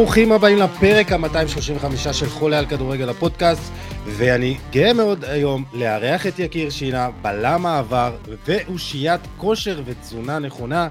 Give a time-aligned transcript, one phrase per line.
[0.00, 3.72] ברוכים הבאים לפרק ה-235 של חולה על כדורגל הפודקאסט,
[4.06, 8.16] ואני גאה מאוד היום לארח את יקיר שינה, בלם העבר
[8.46, 10.88] ואושיית כושר ותזונה נכונה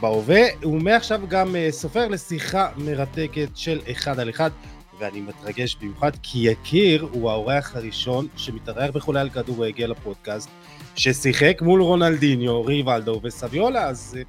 [0.00, 4.50] בהווה, ומעכשיו גם אה, סופר לשיחה מרתקת של אחד על אחד,
[4.98, 10.48] ואני מתרגש במיוחד כי יקיר הוא האורח הראשון שמתארח בחולה על כדורגל הפודקאסט,
[10.94, 14.22] ששיחק מול רונלדיניו, ריבלדו וסביולה, אז אה,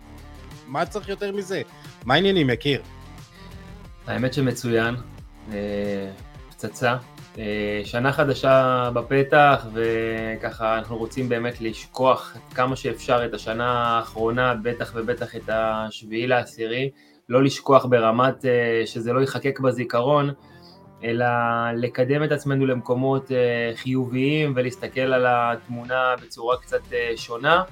[0.68, 1.62] מה צריך יותר מזה?
[2.06, 2.82] מה העניינים, יקיר?
[4.08, 4.96] האמת שמצוין,
[5.54, 6.12] אה,
[6.50, 6.96] פצצה.
[7.38, 14.92] אה, שנה חדשה בפתח, וככה אנחנו רוצים באמת לשכוח כמה שאפשר את השנה האחרונה, בטח
[14.96, 16.90] ובטח את השביעי לעשירי,
[17.30, 20.30] לא לשכוח ברמת אה, שזה לא ייחקק בזיכרון,
[21.04, 21.26] אלא
[21.76, 23.32] לקדם את עצמנו למקומות
[23.76, 26.82] חיוביים ולהסתכל על התמונה בצורה קצת
[27.16, 27.64] שונה,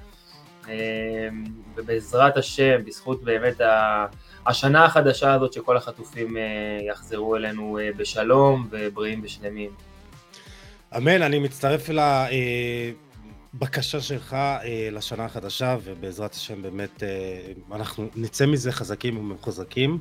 [1.75, 4.05] ובעזרת השם, בזכות באמת ה...
[4.47, 6.43] השנה החדשה הזאת שכל החטופים אה,
[6.87, 9.71] יחזרו אלינו אה, בשלום ובריאים ושלמים.
[10.97, 11.89] אמן, אני מצטרף
[13.53, 17.03] לבקשה שלך אה, לשנה החדשה, ובעזרת השם באמת
[17.71, 19.99] אנחנו נצא מזה חזקים ומחוזקים.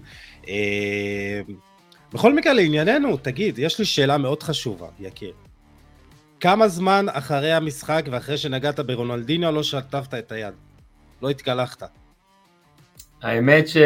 [2.12, 5.32] בכל מקרה, לענייננו, תגיד, יש לי שאלה מאוד חשובה, יקיר.
[6.40, 10.54] כמה זמן אחרי המשחק ואחרי שנגעת ברונלדיניו לא שטפת את היד?
[11.22, 12.03] לא התקלחת.
[13.24, 13.76] האמת ש...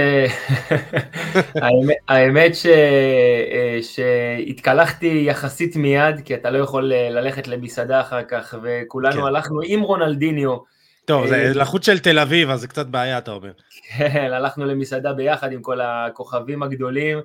[2.08, 2.66] האמת, ש...
[2.66, 9.26] אה, שהתקלחתי יחסית מיד, כי אתה לא יכול אה, ללכת למסעדה אחר כך, וכולנו כן.
[9.26, 10.56] הלכנו עם רונלדיניו.
[11.04, 13.52] טוב, זה אה, לחוץ של תל אביב, אז זה קצת בעיה, אתה אומר.
[13.88, 17.18] כן, הלכנו למסעדה ביחד עם כל הכוכבים הגדולים,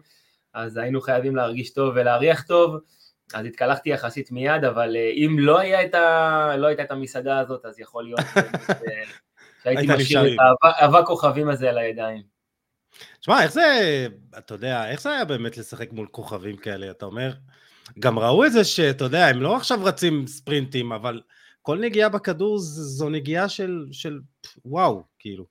[0.53, 2.77] אז היינו חייבים להרגיש טוב ולהריח טוב,
[3.33, 6.55] אז התקלחתי יחסית מיד, אבל אם לא, היה את ה...
[6.57, 8.19] לא הייתה את המסעדה הזאת, אז יכול להיות
[9.63, 12.21] שהייתי משאיר את האבק כוכבים הזה על הידיים.
[13.19, 14.07] תשמע, איך זה,
[14.37, 17.33] אתה יודע, איך זה היה באמת לשחק מול כוכבים כאלה, אתה אומר?
[17.99, 21.21] גם ראו את זה שאתה יודע, הם לא עכשיו רצים ספרינטים, אבל
[21.61, 24.19] כל נגיעה בכדור זו נגיעה של, של
[24.65, 25.45] וואו, כאילו.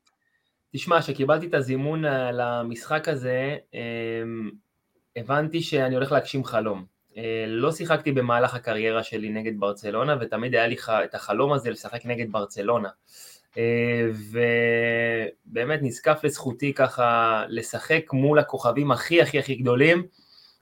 [0.73, 4.51] תשמע, כשקיבלתי את הזימון למשחק הזה, אמ,
[5.17, 6.85] הבנתי שאני הולך להגשים חלום.
[7.17, 12.07] אה, לא שיחקתי במהלך הקריירה שלי נגד ברצלונה, ותמיד היה לי את החלום הזה לשחק
[12.07, 12.89] נגד ברצלונה.
[13.59, 14.09] אה,
[15.47, 20.07] ובאמת נזקף לזכותי ככה לשחק מול הכוכבים הכי הכי הכי גדולים,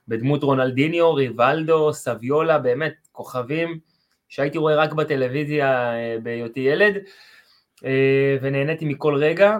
[0.07, 3.79] בדמות רונלדיניו, ריבלדו, סביולה, באמת כוכבים
[4.29, 6.95] שהייתי רואה רק בטלוויזיה אה, בהיותי ילד,
[7.85, 9.57] אה, ונהניתי מכל רגע,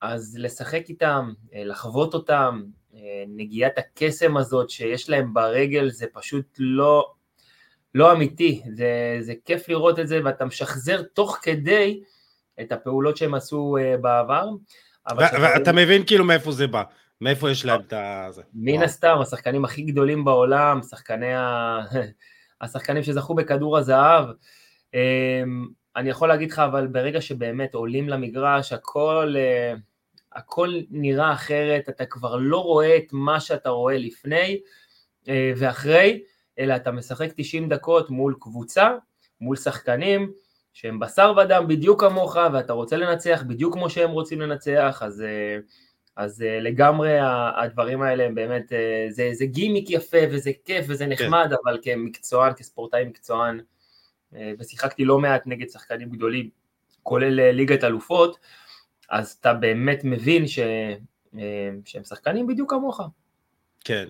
[0.00, 2.62] אז לשחק איתם, לחוות אותם,
[3.28, 7.12] נגיעת הקסם הזאת שיש להם ברגל זה פשוט לא,
[7.94, 12.00] לא אמיתי, זה, זה כיף לראות את זה ואתה משחזר תוך כדי
[12.60, 14.48] את הפעולות שהם עשו uh, בעבר.
[15.18, 16.82] ואתה מבין כאילו מאיפה זה בא,
[17.20, 17.92] מאיפה יש להם את
[18.34, 18.42] זה.
[18.54, 21.78] מן הסתם, השחקנים הכי גדולים בעולם, שחקני ה...
[22.60, 24.24] השחקנים שזכו בכדור הזהב.
[24.92, 24.98] Um,
[25.96, 29.78] אני יכול להגיד לך, אבל ברגע שבאמת עולים למגרש, הכל, uh,
[30.32, 34.60] הכל נראה אחרת, אתה כבר לא רואה את מה שאתה רואה לפני
[35.24, 36.22] uh, ואחרי,
[36.58, 38.90] אלא אתה משחק 90 דקות מול קבוצה,
[39.40, 40.32] מול שחקנים,
[40.76, 45.58] שהם בשר ודם בדיוק כמוך, ואתה רוצה לנצח בדיוק כמו שהם רוצים לנצח, אז, אה,
[46.16, 47.16] אז אה, לגמרי
[47.62, 51.10] הדברים האלה הם באמת, אה, זה, זה גימיק יפה וזה כיף וזה כן.
[51.12, 51.54] נחמד, כן.
[51.64, 53.60] אבל כמקצוען, כספורטאי מקצוען,
[54.58, 56.50] ושיחקתי לא מעט נגד שחקנים גדולים,
[57.02, 58.38] כולל ליגת אלופות,
[59.10, 60.58] אז אתה באמת מבין ש,
[61.84, 63.00] שהם שחקנים בדיוק כמוך.
[63.84, 64.06] כן,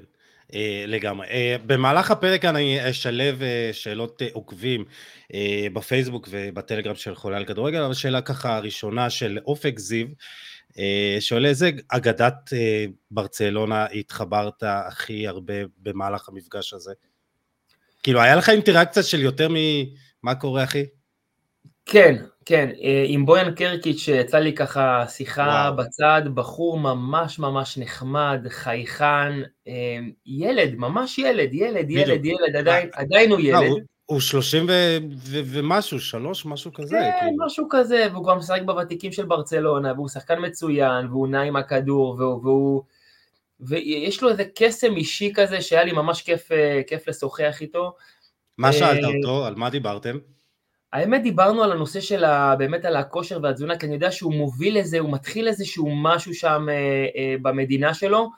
[0.87, 1.27] לגמרי.
[1.27, 4.85] אה, במהלך הפרק אני אשלב אה, שאלות עוקבים
[5.73, 10.07] בפייסבוק ובטלגרם של חולה על כדורגל, אבל שאלה ככה ראשונה של אופק זיו,
[11.21, 12.53] שואל איזה אגדת
[13.11, 16.93] ברצלונה התחברת הכי הרבה במהלך המפגש הזה?
[18.03, 20.85] כאילו, היה לך אינטראקציה של יותר ממה קורה, אחי?
[21.87, 25.77] כן, כן, אה, עם בויאן קרקיץ' יצא לי ככה שיחה וואו.
[25.77, 29.33] בצד, בחור ממש ממש נחמד, חייכן,
[29.69, 33.85] אה, ילד, ממש ילד, ילד, ילד, ילד, עדיין, עדיין הוא ילד.
[34.07, 34.67] הוא שלושים
[35.25, 36.97] ומשהו, שלוש, משהו כזה.
[36.97, 37.47] כן, כאילו.
[37.47, 42.17] משהו כזה, והוא גם משחק בוותיקים של ברצלונה, והוא שחקן מצוין, והוא נע עם הכדור,
[42.21, 42.83] והוא...
[43.61, 47.95] ויש לו איזה קסם אישי כזה שהיה לי ממש כיף, אה, כיף לשוחח איתו.
[48.59, 49.47] מה שאלת אותו?
[49.47, 50.19] על מה דיברתם?
[50.93, 54.79] האמת דיברנו על הנושא של ה, באמת על הכושר והתזונה, כי אני יודע שהוא מוביל
[54.79, 56.75] לזה, הוא מתחיל איזשהו משהו שם אה,
[57.17, 58.31] אה, במדינה שלו,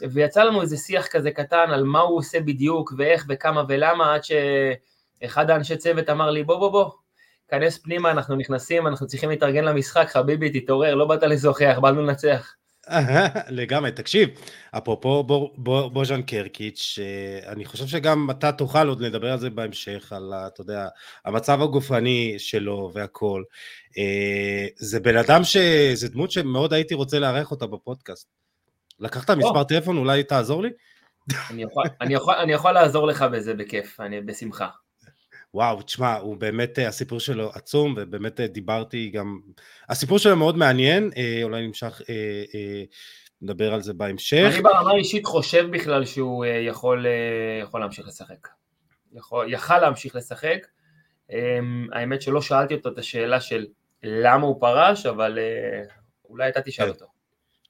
[0.00, 4.20] ויצא לנו איזה שיח כזה קטן על מה הוא עושה בדיוק, ואיך וכמה ולמה, עד
[4.24, 6.90] שאחד האנשי צוות אמר לי, בוא בוא בוא,
[7.48, 12.54] כנס פנימה, אנחנו נכנסים, אנחנו צריכים להתארגן למשחק, חביבי, תתעורר, לא באת לשוחח, באנו לנצח.
[13.48, 14.28] לגמרי, תקשיב,
[14.70, 15.24] אפרופו
[15.92, 16.98] בוז'אן קרקיץ',
[17.46, 20.88] אני חושב שגם אתה תוכל עוד לדבר על זה בהמשך, על, אתה יודע,
[21.24, 23.42] המצב הגופני שלו והכל.
[23.98, 25.56] אה, זה בן אדם ש...
[25.94, 28.28] זה דמות שמאוד הייתי רוצה לארח אותה בפודקאסט.
[29.00, 30.70] לקחת מספר טלפון, אולי תעזור לי?
[32.00, 34.68] אני יכול, לעזור לך בזה בכיף, בשמחה.
[35.54, 39.40] וואו, תשמע, הוא באמת, אה, הסיפור שלו עצום, ובאמת אה, דיברתי גם,
[39.88, 42.00] הסיפור שלו מאוד מעניין, אה, אולי נמשך,
[43.42, 44.50] נדבר על זה בהמשך.
[44.52, 47.06] אני ברמה האישית חושב בכלל שהוא יכול,
[47.62, 48.48] יכול להמשיך לשחק.
[49.12, 50.66] יכול, יכל להמשיך לשחק.
[51.92, 53.66] האמת שלא שאלתי אותו את השאלה של
[54.02, 55.38] למה הוא פרש, אבל
[56.28, 56.90] אולי אתה תשאל כן.
[56.90, 57.17] אותו.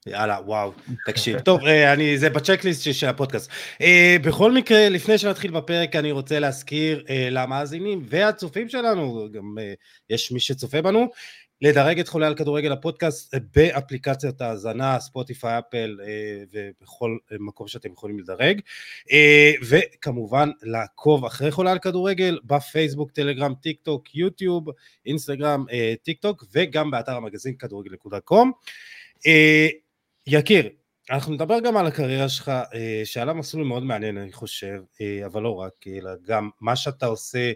[0.07, 0.73] יאללה, וואו,
[1.07, 1.41] תקשיב.
[1.41, 3.51] טוב, אה, אני, זה בצ'קליסט של הפודקאסט.
[3.81, 9.57] אה, בכל מקרה, לפני שנתחיל בפרק, אני רוצה להזכיר אה, למאזינים והצופים שלנו, גם
[10.11, 11.09] יש מי שצופה בנו,
[11.63, 15.97] לדרג את חולה על כדורגל הפודקאסט באפליקציות ההאזנה, ספוטיפיי, אפל
[16.53, 18.61] ובכל מקום שאתם יכולים לדרג.
[19.69, 24.65] וכמובן, לעקוב אחרי חולה על כדורגל בפייסבוק, טלגרם, טיק טוק, יוטיוב,
[25.07, 25.65] אינסטגרם,
[26.03, 28.49] טיק טוק, וגם באתר המגזין כדורגל.com.
[30.31, 30.69] יקיר,
[31.11, 35.27] אנחנו נדבר גם על הקריירה שלך, אה, שהיה לה מסלול מאוד מעניין אני חושב, אה,
[35.27, 37.53] אבל לא רק, אלא גם מה שאתה עושה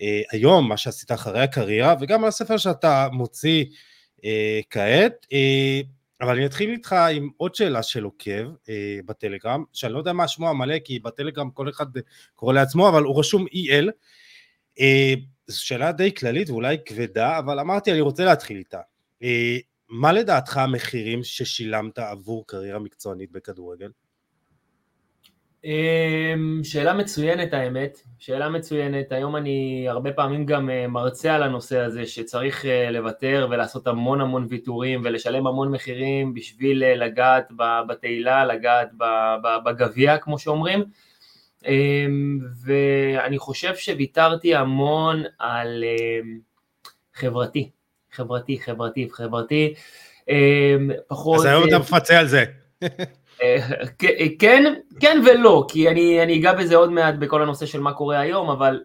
[0.00, 3.64] אה, היום, מה שעשית אחרי הקריירה, וגם על הספר שאתה מוציא
[4.70, 5.26] כעת.
[6.20, 8.48] אבל אני אתחיל איתך עם עוד שאלה של עוקב
[9.06, 11.86] בטלגרם, שאני לא יודע מה שמו המלא, כי בטלגרם כל אחד
[12.34, 13.90] קורא לעצמו, אבל הוא רשום EL.
[15.46, 18.80] זו שאלה די כללית ואולי כבדה, אבל אמרתי אני רוצה להתחיל איתה.
[19.94, 23.90] מה לדעתך המחירים ששילמת עבור קריירה מקצוענית בכדורגל?
[25.64, 31.78] אמ, שאלה מצוינת האמת, שאלה מצוינת, היום אני הרבה פעמים גם אה, מרצה על הנושא
[31.78, 37.48] הזה שצריך אה, לוותר ולעשות המון המון ויתורים ולשלם המון מחירים בשביל אה, לגעת
[37.88, 38.90] בתהילה, לגעת
[39.64, 40.84] בגביע כמו שאומרים.
[41.66, 45.84] אמ, ואני חושב שוויתרתי המון על
[47.14, 47.70] חברתי,
[48.12, 49.74] חברתי, חברתי, חברתי,
[50.28, 51.38] אמ, פחות...
[51.38, 52.44] אז היום אתה מפצה על זה.
[53.42, 53.58] אה,
[54.38, 58.20] כן, כן ולא, כי אני, אני אגע בזה עוד מעט בכל הנושא של מה קורה
[58.20, 58.80] היום, אבל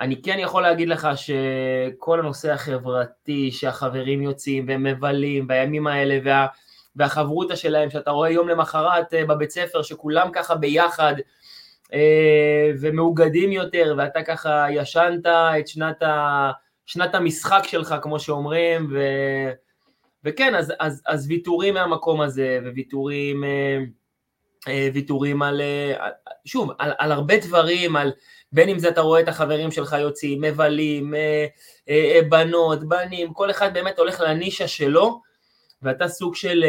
[0.00, 6.46] אני כן יכול להגיד לך שכל הנושא החברתי, שהחברים יוצאים והם מבלים בימים האלה, וה,
[6.96, 11.14] והחברותה שלהם, שאתה רואה יום למחרת אה, בבית ספר, שכולם ככה ביחד,
[11.92, 16.50] אה, ומאוגדים יותר, ואתה ככה ישנת את שנת ה...
[16.90, 18.98] שנת המשחק שלך, כמו שאומרים, ו...
[20.24, 23.78] וכן, אז, אז, אז ויתורים מהמקום הזה, וויתורים אה,
[24.68, 26.08] אה, ויתורים על, אה,
[26.44, 28.12] שוב, על, על הרבה דברים, על
[28.52, 31.14] בין אם זה אתה רואה את החברים שלך יוצאים, מבלים,
[32.28, 35.20] בנות, בנים, כל אחד באמת הולך לנישה שלו,
[35.82, 36.64] ואתה סוג של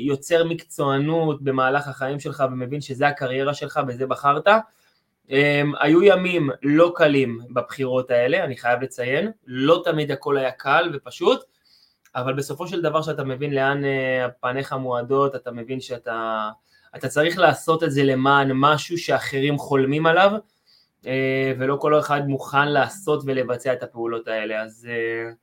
[0.00, 4.48] יוצר מקצוענות במהלך החיים שלך ומבין שזה הקריירה שלך, בזה בחרת,
[5.28, 5.32] Um,
[5.80, 11.44] היו ימים לא קלים בבחירות האלה, אני חייב לציין, לא תמיד הכל היה קל ופשוט,
[12.14, 16.48] אבל בסופו של דבר שאתה מבין לאן uh, פניך מועדות, אתה מבין שאתה
[16.96, 20.32] אתה צריך לעשות את זה למען משהו שאחרים חולמים עליו,
[21.02, 21.06] uh,
[21.58, 25.34] ולא כל אחד מוכן לעשות ולבצע את הפעולות האלה, אז uh,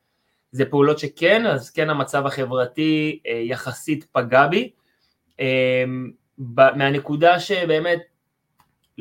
[0.51, 4.71] זה פעולות שכן, אז כן המצב החברתי uh, יחסית פגע בי,
[5.37, 5.41] uh,
[6.75, 8.10] מהנקודה שבאמת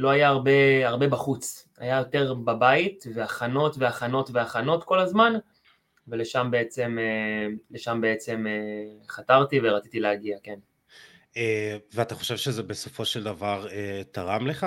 [0.01, 5.33] לא היה הרבה, הרבה בחוץ, היה יותר בבית, והכנות והכנות והכנות כל הזמן,
[6.09, 10.59] ולשם בעצם, אה, לשם בעצם אה, חתרתי ורציתי להגיע, כן.
[11.37, 13.67] אה, ואתה חושב שזה בסופו של דבר
[14.11, 14.67] תרם לך?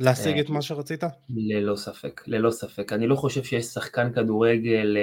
[0.00, 1.04] להשיג את מה שרצית?
[1.36, 2.92] ללא ספק, ללא ספק.
[2.92, 4.96] אני לא חושב שיש שחקן כדורגל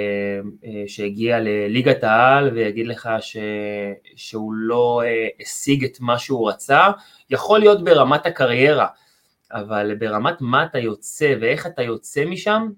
[0.86, 3.36] שהגיע לליגת העל ויגיד לך ש...
[4.16, 5.02] שהוא לא
[5.40, 6.90] השיג את מה שהוא רצה.
[7.30, 8.86] יכול להיות ברמת הקריירה,
[9.52, 12.68] אבל ברמת מה אתה יוצא ואיך אתה יוצא משם,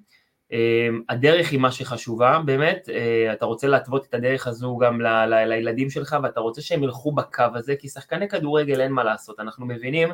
[1.08, 5.48] הדרך היא מה שחשובה באמת, אה, אתה רוצה להתוות את הדרך הזו גם ל- ל-
[5.48, 9.66] לילדים שלך ואתה רוצה שהם ילכו בקו הזה, כי שחקני כדורגל אין מה לעשות, אנחנו
[9.66, 10.08] מבינים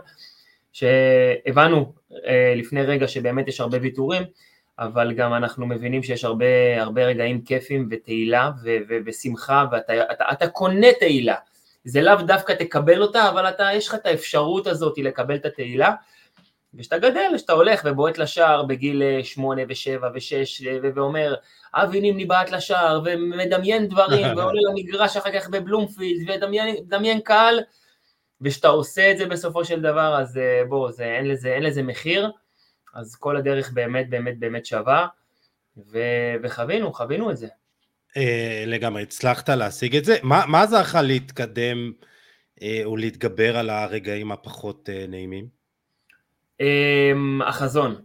[0.74, 1.92] שהבנו
[2.26, 4.22] אה, לפני רגע שבאמת יש הרבה ויתורים,
[4.78, 10.24] אבל גם אנחנו מבינים שיש הרבה, הרבה רגעים כיפים ותהילה ו- ו- ושמחה ואתה אתה,
[10.32, 11.34] אתה קונה תהילה,
[11.84, 15.92] זה לאו דווקא תקבל אותה, אבל אתה, יש לך את האפשרות הזאת לקבל את התהילה,
[16.74, 21.34] וכשאתה גדל, כשאתה הולך ובועט לשער בגיל אה, שמונה ושבע ושש אה, ואומר
[21.74, 27.60] אבי נימני בעט לשער ומדמיין דברים ועולה למגרש אחר כך בבלומפילד ומדמיין קהל
[28.44, 31.82] וכשאתה עושה את זה בסופו של דבר אז אה, בוא, זה, אין, לזה, אין לזה
[31.82, 32.30] מחיר
[32.94, 35.06] אז כל הדרך באמת באמת באמת שווה
[35.76, 35.98] ו,
[36.42, 37.46] וחווינו, חווינו את זה.
[38.66, 40.16] לגמרי, הצלחת להשיג את זה.
[40.22, 41.92] מה, מה עזר לך להתקדם
[42.84, 45.48] או להתגבר על הרגעים הפחות נעימים?
[47.46, 48.02] החזון.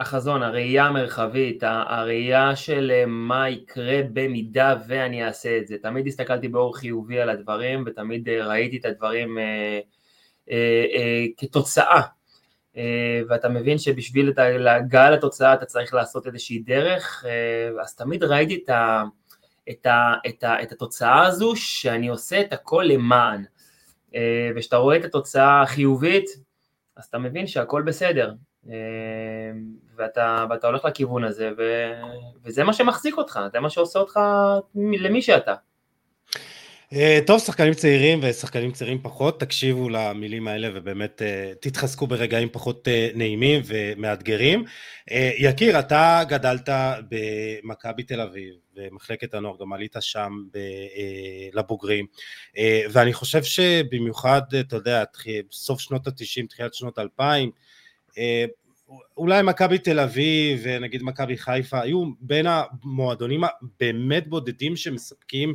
[0.00, 5.76] החזון, הראייה המרחבית, הראייה של אה, מה יקרה במידה ואני אעשה את זה.
[5.82, 9.80] תמיד הסתכלתי באור חיובי על הדברים ותמיד אה, ראיתי את הדברים אה,
[10.50, 12.00] אה, אה, כתוצאה.
[12.76, 18.60] אה, ואתה מבין שבשביל להגעה לתוצאה אתה צריך לעשות איזושהי דרך, אה, אז תמיד ראיתי
[18.64, 19.04] את, ה,
[19.70, 23.44] את, ה, את, ה, את התוצאה הזו שאני עושה את הכל למען.
[24.14, 26.24] אה, וכשאתה רואה את התוצאה החיובית,
[26.96, 28.32] אז אתה מבין שהכל בסדר.
[28.66, 28.72] אמ,
[29.96, 31.92] ואתה, ואתה הולך לכיוון הזה, ו,
[32.44, 34.20] וזה מה שמחזיק אותך, זה מה שעושה אותך
[34.74, 35.54] למי שאתה.
[36.92, 42.88] אה, טוב, שחקנים צעירים ושחקנים צעירים פחות, תקשיבו למילים האלה ובאמת אה, תתחזקו ברגעים פחות
[42.88, 44.64] אה, נעימים ומאתגרים.
[45.38, 46.68] יקיר, אתה גדלת
[47.08, 50.32] במכבי תל אביב, במחלקת הנוער, גם עלית שם
[51.52, 52.06] לבוגרים,
[52.90, 55.04] ואני חושב שבמיוחד, אתה יודע,
[55.52, 57.22] סוף שנות ה-90, תחילת שנות ה-2000,
[58.18, 58.44] אה,
[59.16, 65.54] אולי מכבי תל אביב ונגיד מכבי חיפה היו בין המועדונים הבאמת בודדים שמספקים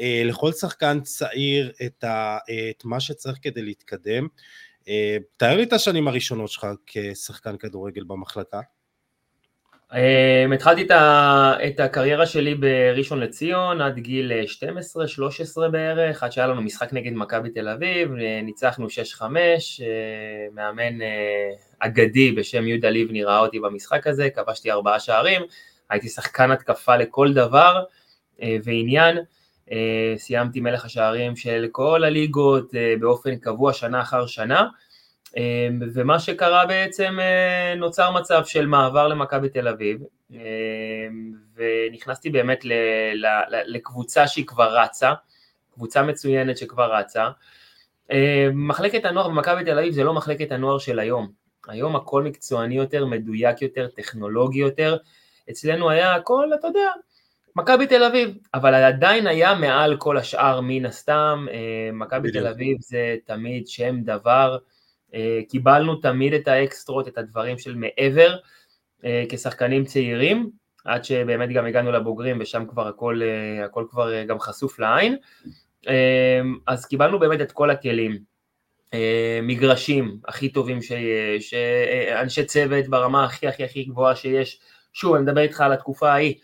[0.00, 4.26] אה, לכל שחקן צעיר את, ה, אה, את מה שצריך כדי להתקדם.
[4.88, 8.60] אה, תאר לי את השנים הראשונות שלך כשחקן כדורגל במחלקה.
[9.92, 10.86] Um, התחלתי
[11.66, 14.32] את הקריירה שלי בראשון לציון עד גיל
[15.58, 18.86] 12-13 בערך, עד שהיה לנו משחק נגד מכבי תל אביב, ניצחנו
[19.18, 19.22] 6-5,
[20.54, 20.98] מאמן
[21.78, 25.42] אגדי בשם יהודה לבני ראה אותי במשחק הזה, כבשתי ארבעה שערים,
[25.90, 27.84] הייתי שחקן התקפה לכל דבר
[28.64, 29.18] ועניין,
[30.16, 32.70] סיימתי מלך השערים של כל הליגות
[33.00, 34.66] באופן קבוע שנה אחר שנה,
[35.94, 42.60] ומה שקרה בעצם, אה, נוצר מצב של מעבר למכבי תל אביב, אמ, ונכנסתי באמת
[43.66, 45.12] לקבוצה שהיא כבר רצה,
[45.74, 47.28] קבוצה מצוינת שכבר רצה.
[48.10, 51.30] אמ, מחלקת הנוער במכבי תל אביב זה לא מחלקת הנוער של היום.
[51.68, 54.96] היום הכל מקצועני יותר, מדויק יותר, טכנולוגי יותר.
[55.50, 56.90] אצלנו היה הכל, אתה יודע,
[57.56, 61.46] מכבי תל אביב, אבל עדיין היה מעל כל השאר מן הסתם.
[61.92, 64.58] מכבי תל אביב זה תמיד שם דבר.
[65.14, 68.36] אה, קיבלנו תמיד את האקסטרות, את הדברים של מעבר,
[69.04, 70.50] אה, כשחקנים צעירים,
[70.84, 75.16] עד שבאמת גם הגענו לבוגרים ושם כבר הכל, אה, הכל כבר גם חשוף לעין.
[76.66, 78.18] אז קיבלנו באמת את כל הכלים,
[79.42, 81.54] מגרשים הכי טובים שיש,
[82.20, 84.60] אנשי צוות ברמה הכי הכי הכי גבוהה שיש,
[84.92, 86.34] שוב אני מדבר איתך על התקופה ההיא,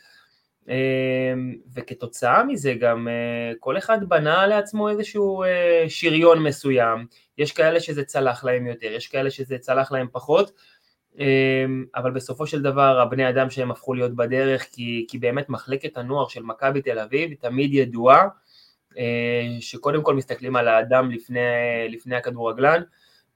[1.75, 7.07] וכתוצאה מזה גם אה, כל אחד בנה לעצמו איזשהו אה, שריון מסוים,
[7.39, 10.53] יש כאלה שזה צלח להם יותר, יש כאלה שזה צלח להם פחות,
[11.19, 15.97] אמ, אבל בסופו של דבר הבני אדם שהם הפכו להיות בדרך, כי, כי באמת מחלקת
[15.97, 18.29] הנוער של מכבי תל אביב תמיד ידועה,
[18.99, 21.41] אה, שקודם כל מסתכלים על האדם לפני,
[21.89, 22.83] לפני הכדורגלן,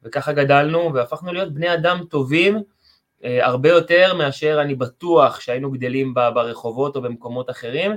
[0.03, 2.63] וככה גדלנו והפכנו להיות בני אדם טובים,
[3.23, 7.93] הרבה יותר מאשר אני בטוח שהיינו גדלים ברחובות או במקומות אחרים,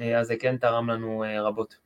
[0.00, 1.76] אה, אז זה כן תרם לנו אה, רבות.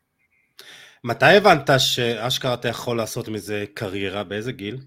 [1.04, 4.24] מתי הבנת שאשכרה אתה יכול לעשות מזה קריירה?
[4.24, 4.78] באיזה גיל?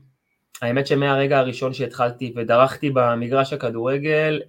[0.62, 4.42] האמת שמהרגע הראשון שהתחלתי ודרכתי במגרש הכדורגל,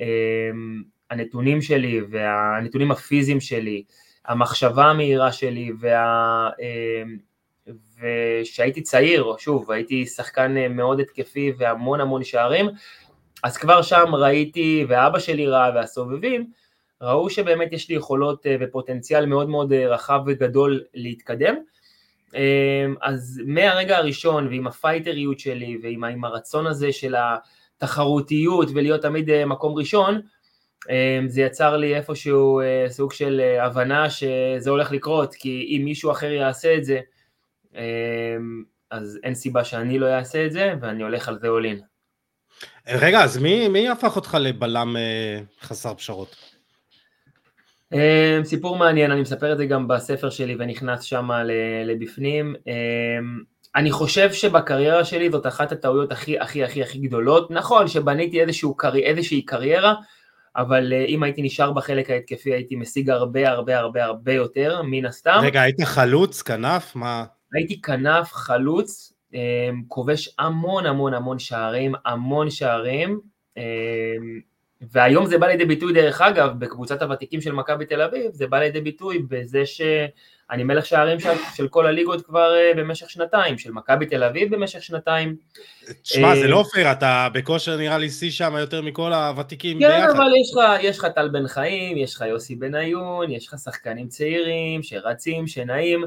[1.10, 3.82] הנתונים שלי והנתונים הפיזיים שלי,
[4.24, 6.48] המחשבה המהירה שלי וה...
[8.00, 12.66] ושהייתי צעיר, שוב, הייתי שחקן מאוד התקפי והמון המון שערים,
[13.46, 16.50] אז כבר שם ראיתי, ואבא שלי ראה, והסובבים,
[17.00, 21.54] ראו שבאמת יש לי יכולות אה, ופוטנציאל מאוד מאוד אה, רחב וגדול להתקדם.
[22.34, 29.74] אה, אז מהרגע הראשון ועם הפייטריות שלי ועם הרצון הזה של התחרותיות ולהיות תמיד מקום
[29.74, 30.20] ראשון,
[31.26, 36.74] זה יצר לי איפשהו סוג של הבנה שזה הולך לקרות, כי אם מישהו אחר יעשה
[36.74, 37.00] את זה,
[38.90, 41.95] אז אין סיבה שאני לא אעשה את זה, ואני הולך על זה in.
[42.88, 46.36] רגע, אז מי, מי הפך אותך לבלם אה, חסר פשרות?
[47.92, 51.30] אה, סיפור מעניין, אני מספר את זה גם בספר שלי ונכנס שם
[51.84, 52.54] לבפנים.
[52.68, 52.72] אה,
[53.76, 57.50] אני חושב שבקריירה שלי זאת אחת הטעויות הכי הכי הכי הכי גדולות.
[57.50, 59.94] נכון שבניתי איזשהו, איזושהי קריירה,
[60.56, 65.40] אבל אם הייתי נשאר בחלק ההתקפי הייתי משיג הרבה הרבה הרבה הרבה יותר, מן הסתם.
[65.42, 66.96] רגע, היית חלוץ, כנף?
[66.96, 67.24] מה?
[67.52, 69.15] הייתי כנף, חלוץ, אמ,
[69.88, 73.20] כובש המון המון המון שערים, המון שערים,
[73.56, 73.62] אמ,
[74.80, 78.58] והיום זה בא לידי ביטוי דרך אגב, בקבוצת הוותיקים של מכבי תל אביב, זה בא
[78.58, 83.72] לידי ביטוי בזה שאני מלך שערים של, של כל הליגות כבר uh, במשך שנתיים, של
[83.72, 85.36] מכבי תל אביב במשך שנתיים.
[86.02, 90.12] תשמע, זה לא פייר, אתה בכושר נראה לי שיא שם יותר מכל הוותיקים כן, ביחד.
[90.12, 93.54] כן, אבל יש לך, יש לך טל בן חיים, יש לך יוסי בניון, יש לך
[93.64, 96.04] שחקנים צעירים שרצים, שנעים,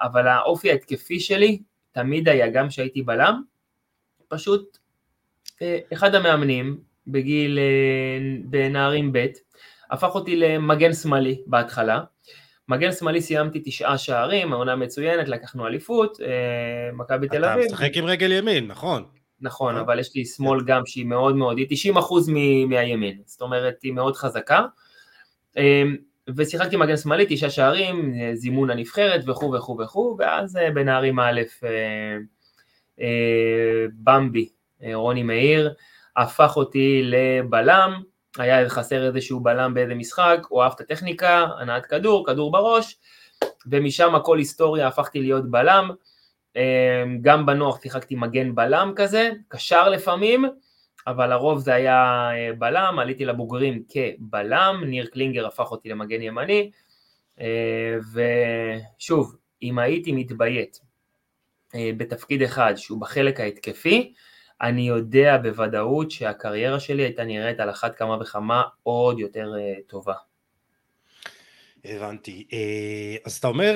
[0.00, 1.58] אבל האופי ההתקפי שלי
[1.92, 3.42] תמיד היה, גם כשהייתי בלם,
[4.28, 4.78] פשוט
[5.92, 9.26] אחד המאמנים בגיל, אה, בנערים ב',
[9.90, 12.00] הפך אותי למגן שמאלי בהתחלה.
[12.68, 17.64] מגן שמאלי סיימתי תשעה שערים, העונה מצוינת, לקחנו אליפות, אה, מכבי תל אביב.
[17.64, 19.04] אתה משחק עם רגל ימין, נכון.
[19.40, 22.28] נכון, אבל יש לי שמאל גם שהיא מאוד מאוד, היא 90%
[22.68, 24.64] מהימין, זאת אומרת היא מאוד חזקה.
[26.30, 31.40] אה, ושיחקתי מגן שמאלי, תשעה שערים, זימון הנבחרת וכו' וכו' וכו', ואז בנערים א',
[34.02, 34.48] במבי,
[34.94, 35.74] רוני מאיר,
[36.16, 38.02] הפך אותי לבלם,
[38.38, 42.98] היה חסר איזשהו בלם באיזה משחק, הוא אהב את הטכניקה, הנעת כדור, כדור בראש,
[43.66, 45.90] ומשם הכל היסטוריה, הפכתי להיות בלם,
[47.22, 50.44] גם בנוח שיחקתי מגן בלם כזה, קשר לפעמים,
[51.06, 56.70] אבל הרוב זה היה אה, בלם, עליתי לבוגרים כבלם, ניר קלינגר הפך אותי למגן ימני,
[57.40, 57.96] אה,
[58.98, 60.80] ושוב, אם הייתי מתביית
[61.74, 64.14] אה, בתפקיד אחד שהוא בחלק ההתקפי,
[64.60, 69.52] אני יודע בוודאות שהקריירה שלי הייתה נראית על אחת כמה וכמה עוד יותר
[69.86, 70.14] טובה.
[71.84, 72.48] הבנתי.
[73.24, 73.74] אז אתה אומר,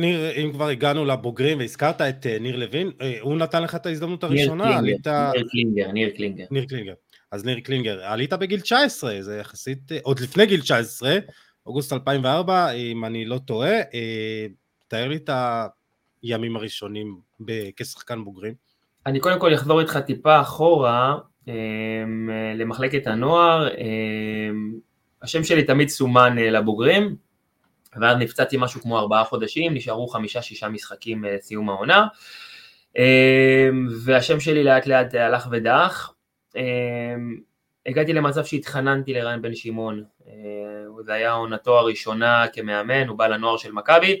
[0.00, 3.86] ניר, אם כבר הגענו לבוגרים והזכרת את אה, ניר לוין, אה, הוא נתן לך את
[3.86, 5.06] ההזדמנות הראשונה, ניר עלית...
[5.06, 6.44] ניר קלינגר, ניר קלינגר.
[6.50, 6.94] ניר קלינגר.
[7.30, 11.18] אז ניר קלינגר, עלית בגיל 19, זה יחסית, עוד לפני גיל 19,
[11.66, 13.76] אוגוסט 2004, אם אני לא טועה,
[14.88, 15.30] תאר לי את
[16.22, 17.20] הימים הראשונים
[17.76, 18.54] כשחקן בוגרים.
[19.06, 21.18] אני קודם כל אחזור איתך טיפה אחורה
[22.54, 23.68] למחלקת הנוער,
[25.22, 27.16] השם שלי תמיד סומן אה, לבוגרים,
[28.00, 32.06] ואז נפצעתי משהו כמו ארבעה חודשים, נשארו חמישה-שישה משחקים לסיום אה, העונה,
[32.96, 33.02] אמ,
[34.04, 36.12] והשם שלי לאט לאט הלך ודעך.
[37.86, 40.32] הגעתי למצב שהתחננתי לרן בן שמעון, אה,
[41.04, 44.20] זה היה עונתו הראשונה כמאמן, הוא בא לנוער של מכבי,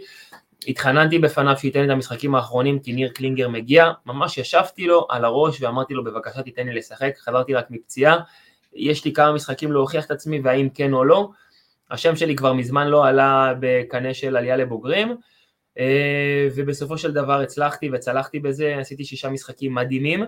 [0.68, 5.62] התחננתי בפניו שייתן את המשחקים האחרונים כי ניר קלינגר מגיע, ממש ישבתי לו על הראש
[5.62, 8.18] ואמרתי לו בבקשה תיתן לי לשחק, חזרתי רק מפציעה,
[8.74, 11.30] יש לי כמה משחקים להוכיח את עצמי והאם כן או לא,
[11.90, 15.16] השם שלי כבר מזמן לא עלה בקנה של עלייה לבוגרים,
[15.78, 20.24] אה, ובסופו של דבר הצלחתי וצלחתי בזה, עשיתי שישה משחקים מדהימים,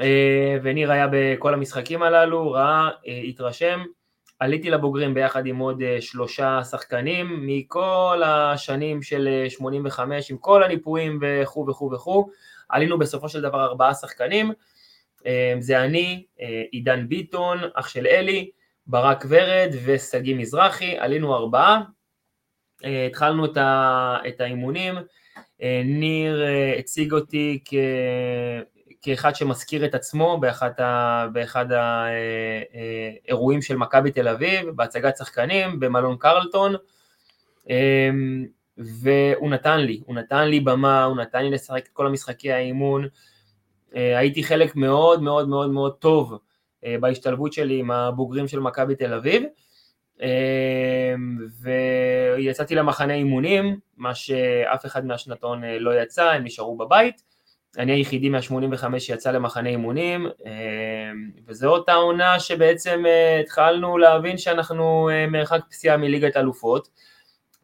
[0.00, 3.80] אה, וניר היה בכל המשחקים הללו, ראה, אה, התרשם,
[4.38, 11.18] עליתי לבוגרים ביחד עם עוד שלושה שחקנים מכל השנים של 85 אה, עם כל הניפויים
[11.22, 12.28] וכו' וכו' וכו',
[12.68, 14.52] עלינו בסופו של דבר ארבעה שחקנים,
[15.60, 16.24] זה אני,
[16.72, 18.50] עידן ביטון, אח של אלי,
[18.86, 21.82] ברק ורד ושגיא מזרחי, עלינו ארבעה,
[23.06, 23.44] התחלנו
[24.28, 24.94] את האימונים,
[25.84, 26.44] ניר
[26.78, 27.64] הציג אותי.
[29.02, 30.40] כאחד שמזכיר את עצמו
[31.32, 31.66] באחד,
[33.24, 36.74] האירועים של מכבי תל אביב, בהצגת שחקנים במלון קרלטון,
[38.78, 43.08] והוא נתן לי, הוא נתן לי במה, הוא נתן לי לשחק את כל המשחקי האימון,
[43.96, 46.38] אה, הייתי חלק מאוד מאוד מאוד מאוד טוב אה,
[47.00, 49.42] בהשתלבות שלי עם הבוגרים של מכבי תל אביב,
[50.22, 51.38] אמ,
[52.36, 57.22] ויצאתי למחנה אימונים, מה שאף אחד מהשנתון אה, לא יצא, הם נשארו בבית,
[57.78, 60.52] אני היחידי מה-85 שיצא למחנה אימונים, אה,
[61.46, 66.88] וזו אותה עונה שבעצם אה, התחלנו להבין שאנחנו אה, מרחק פסיעה מליגת אלופות.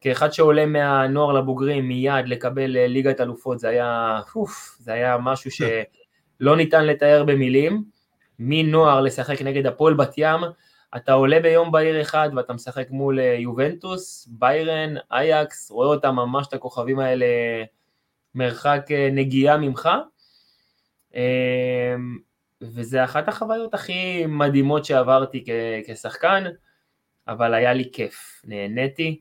[0.00, 6.56] כאחד שעולה מהנוער לבוגרים מיד לקבל ליגת אלופות זה היה, אוף, זה היה משהו שלא
[6.56, 7.97] ניתן לתאר במילים.
[8.38, 10.40] מנוער לשחק נגד הפועל בת ים,
[10.96, 16.52] אתה עולה ביום בהיר אחד ואתה משחק מול יובנטוס, ביירן, אייקס, רואה אותם ממש את
[16.52, 17.26] הכוכבים האלה
[18.34, 19.88] מרחק אה, נגיעה ממך,
[21.14, 22.18] אמ,
[22.62, 25.44] וזה אחת החוויות הכי מדהימות שעברתי
[25.86, 26.44] כשחקן,
[27.28, 29.20] אבל היה לי כיף, נהניתי.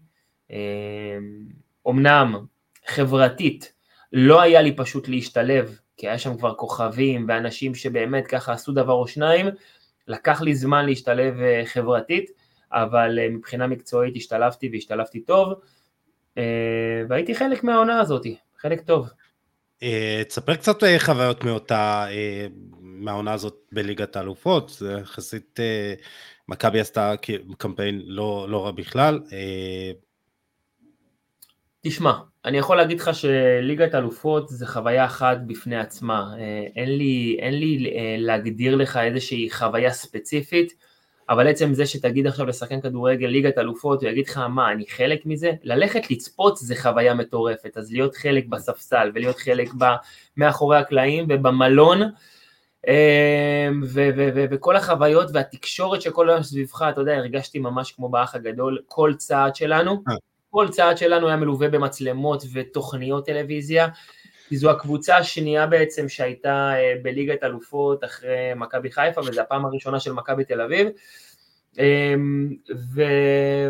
[1.87, 2.45] אמנם
[2.87, 3.73] חברתית
[4.13, 8.93] לא היה לי פשוט להשתלב, כי היה שם כבר כוכבים ואנשים שבאמת ככה עשו דבר
[8.93, 9.45] או שניים,
[10.07, 12.31] לקח לי זמן להשתלב אה, חברתית,
[12.71, 15.53] אבל אה, מבחינה מקצועית השתלבתי והשתלבתי טוב,
[17.09, 18.37] והייתי חלק מהעונה הזאתי.
[18.57, 19.07] חלק טוב.
[19.83, 22.47] אה, תספר קצת אה, חוויות מאותה, אה,
[22.81, 25.59] מהעונה הזאת בליגת האלופות, זה יחסית,
[26.49, 27.13] מכבי עשתה
[27.57, 29.19] קמפיין לא, לא רע בכלל.
[31.81, 32.13] תשמע,
[32.45, 36.33] אני יכול להגיד לך שליגת אלופות זה חוויה אחת בפני עצמה.
[36.39, 40.73] אה, אין לי, אין לי אה, להגדיר לך איזושהי חוויה ספציפית,
[41.29, 45.25] אבל עצם זה שתגיד עכשיו לשחקן כדורגל ליגת אלופות, הוא יגיד לך מה, אני חלק
[45.25, 45.51] מזה?
[45.63, 49.85] ללכת לצפות זה חוויה מטורפת, אז להיות חלק בספסל ולהיות חלק ב,
[50.37, 52.01] מאחורי הקלעים ובמלון,
[52.87, 53.69] אה,
[54.51, 59.55] וכל החוויות והתקשורת שכל היום סביבך, אתה יודע, הרגשתי ממש כמו באח הגדול, כל צעד
[59.55, 60.03] שלנו.
[60.49, 63.87] כל צעד שלנו היה מלווה במצלמות ותוכניות טלוויזיה,
[64.49, 69.99] כי זו הקבוצה השנייה בעצם שהייתה אה, בליגת אלופות אחרי מכבי חיפה, וזו הפעם הראשונה
[69.99, 70.87] של מכבי תל אביב.
[71.79, 72.49] אמ,
[72.93, 73.01] ו...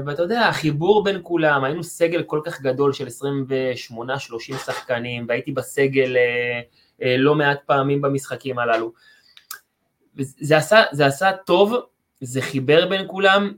[0.05, 6.17] ואתה יודע, החיבור בין כולם, היינו סגל כל כך גדול של 28-30 שחקנים, והייתי בסגל
[6.17, 6.61] אה,
[7.03, 8.93] אה, לא מעט פעמים במשחקים הללו.
[10.17, 11.73] זה עשה, זה עשה טוב,
[12.21, 13.53] זה חיבר בין כולם,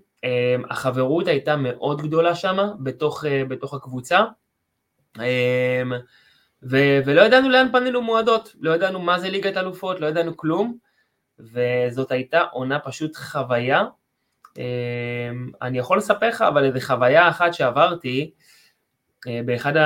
[0.69, 4.23] החברות הייתה מאוד גדולה שם בתוך, אה, בתוך הקבוצה.
[5.17, 5.91] אמ,
[6.63, 10.77] ו- ולא ידענו לאן פנינו מועדות, לא ידענו מה זה ליגת אלופות, לא ידענו כלום.
[11.39, 13.83] וזאת הייתה עונה פשוט חוויה.
[14.57, 18.31] אמ, אני יכול לספר לך אבל איזה חוויה אחת שעברתי
[19.27, 19.85] אה, באחד ה...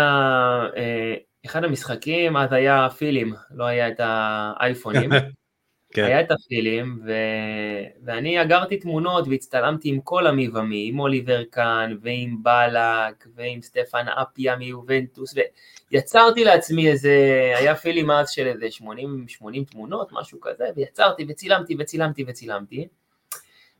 [0.77, 1.15] אה,
[1.45, 5.09] אחד המשחקים אז היה פילים, לא היה את האייפונים
[5.93, 6.03] כן.
[6.03, 7.11] היה את הפילים, ו...
[8.05, 14.55] ואני אגרתי תמונות והצטלמתי עם כל המיבמי, עם אוליבר קאן, ועם בלק, ועם סטפן אפיה
[14.55, 15.35] מיובנטוס,
[15.91, 17.15] ויצרתי לעצמי איזה,
[17.55, 22.87] היה פילים אז של איזה 80, 80 תמונות, משהו כזה, ויצרתי וצילמתי וצילמתי וצילמתי.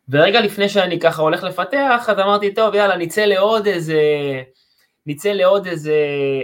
[0.09, 4.01] ורגע לפני שאני ככה הולך לפתח, אז אמרתי, טוב, יאללה, נצא לעוד איזה,
[5.05, 5.97] נצא לעוד איזה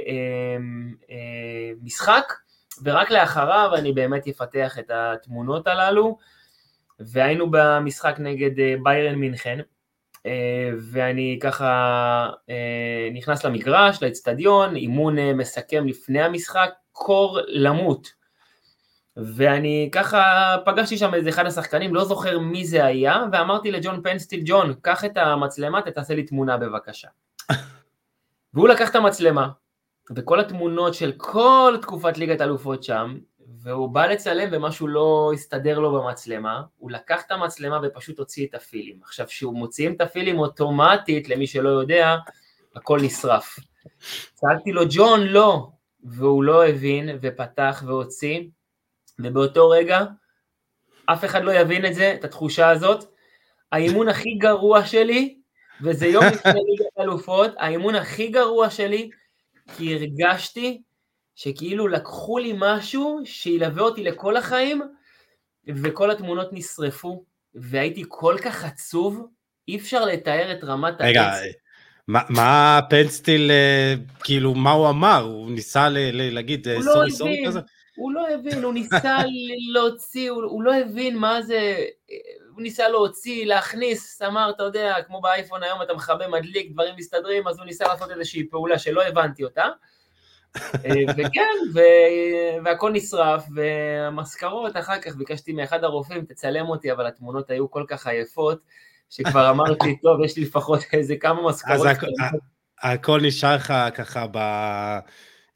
[0.08, 0.58] אה,
[1.12, 2.34] אה, משחק,
[2.84, 6.18] ורק לאחריו אני באמת אפתח את התמונות הללו,
[7.00, 9.60] והיינו במשחק נגד אה, ביירן מינכן,
[10.26, 18.20] אה, ואני ככה אה, נכנס למגרש, לאצטדיון, אימון מסכם לפני המשחק, קור למות.
[19.18, 24.42] ואני ככה פגשתי שם איזה אחד השחקנים, לא זוכר מי זה היה, ואמרתי לג'ון פנסטיל,
[24.46, 27.08] ג'ון, קח את המצלמה, תעשה לי תמונה בבקשה.
[28.54, 29.50] והוא לקח את המצלמה,
[30.16, 33.18] וכל התמונות של כל תקופת ליגת אלופות שם,
[33.62, 38.56] והוא בא לצלם ומשהו לא הסתדר לו במצלמה, הוא לקח את המצלמה ופשוט הוציא את
[38.56, 39.00] הפילים.
[39.04, 42.16] עכשיו, כשהוא מוציאים את הפילים אוטומטית, למי שלא יודע,
[42.76, 43.60] הכל נשרף.
[44.34, 45.68] צעקתי לו, ג'ון, לא,
[46.04, 48.40] והוא לא הבין, ופתח והוציא,
[49.20, 50.06] ובאותו רגע,
[51.06, 53.04] אף אחד לא יבין את זה, את התחושה הזאת.
[53.72, 55.38] האימון הכי גרוע שלי,
[55.82, 59.10] וזה יום לפני ליגת אלופות, האימון הכי גרוע שלי,
[59.78, 60.82] כי הרגשתי
[61.36, 64.82] שכאילו לקחו לי משהו שילווה אותי לכל החיים,
[65.68, 67.24] וכל התמונות נשרפו,
[67.56, 69.28] והייתי כל כך עצוב,
[69.68, 71.10] אי אפשר לתאר את רמת העץ.
[71.10, 71.32] רגע,
[72.08, 75.22] מה, מה פנסטיל, אה, כאילו, מה הוא אמר?
[75.22, 77.60] הוא ניסה ל, ל, להגיד אה, לא סורי סורי כזה?
[77.96, 79.18] הוא לא הבין, הוא ניסה
[79.74, 81.76] להוציא, הוא, הוא לא הבין מה זה,
[82.60, 87.48] הוא ניסה להוציא, להכניס, אמר, אתה יודע, כמו באייפון היום אתה מכבה, מדליק, דברים מסתדרים,
[87.48, 89.64] אז הוא ניסה לעשות איזושהי פעולה שלא הבנתי אותה.
[90.56, 91.80] אה, וכן, ו...
[92.66, 98.08] והכל נשרף, והמזכרות אחר כך ביקשתי מאחד הרופאים, תצלם אותי, אבל התמונות היו כל כך
[98.08, 98.60] עייפות,
[99.10, 101.88] שכבר אמרתי, טוב, יש לי לפחות איזה כמה מזכרות.
[101.88, 101.98] אז
[102.82, 104.38] הכל נשאר לך ככה ב...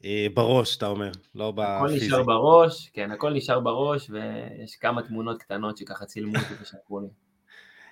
[0.04, 1.96] אה, בראש, אתה אומר, לא בפיזי.
[1.96, 7.00] הכל נשאר בראש, כן, הכל נשאר בראש, ויש כמה תמונות קטנות שככה צילמו אותי ושלחו
[7.00, 7.06] לי.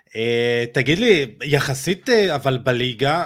[0.09, 3.25] Uh, תגיד לי, יחסית, uh, אבל בליגה,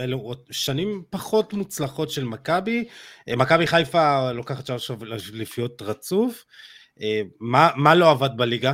[0.00, 2.84] אלו שנים פחות מוצלחות של מכבי,
[3.30, 4.98] uh, מכבי חיפה לוקחת עכשיו
[5.32, 6.44] לפיות רצוף,
[6.98, 7.02] uh,
[7.40, 8.72] מה, מה לא עבד בליגה?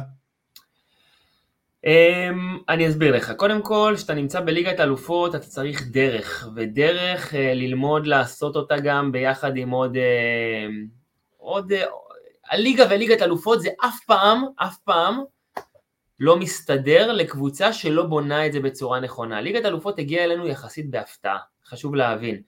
[1.85, 3.33] Um, אני אסביר לך.
[3.37, 9.13] קודם כל, כשאתה נמצא בליגת אלופות, אתה צריך דרך, ודרך uh, ללמוד לעשות אותה גם
[9.13, 9.97] ביחד עם עוד...
[9.97, 10.01] Uh,
[11.37, 11.77] עוד uh,
[12.51, 15.25] הליגה וליגת אלופות זה אף פעם, אף פעם,
[16.21, 19.41] לא מסתדר לקבוצה שלא בונה את זה בצורה נכונה.
[19.41, 22.43] ליגת אלופות הגיעה אלינו יחסית בהפתעה, חשוב להבין.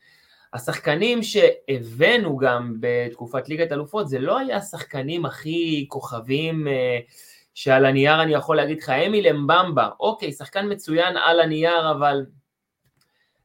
[0.53, 6.67] השחקנים שהבאנו גם בתקופת ליגת אלופות, זה לא היה השחקנים הכי כוכבים...
[6.67, 12.27] Uh, שעל הנייר אני יכול להגיד לך, אמיל אמבמבה, אוקיי, שחקן מצוין על הנייר, אבל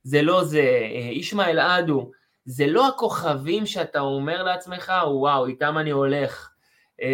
[0.04, 2.12] זה לא זה, אה, ישמעאל אדו,
[2.46, 6.50] זה לא הכוכבים שאתה אומר לעצמך, וואו, איתם אני הולך.
[7.02, 7.08] אה,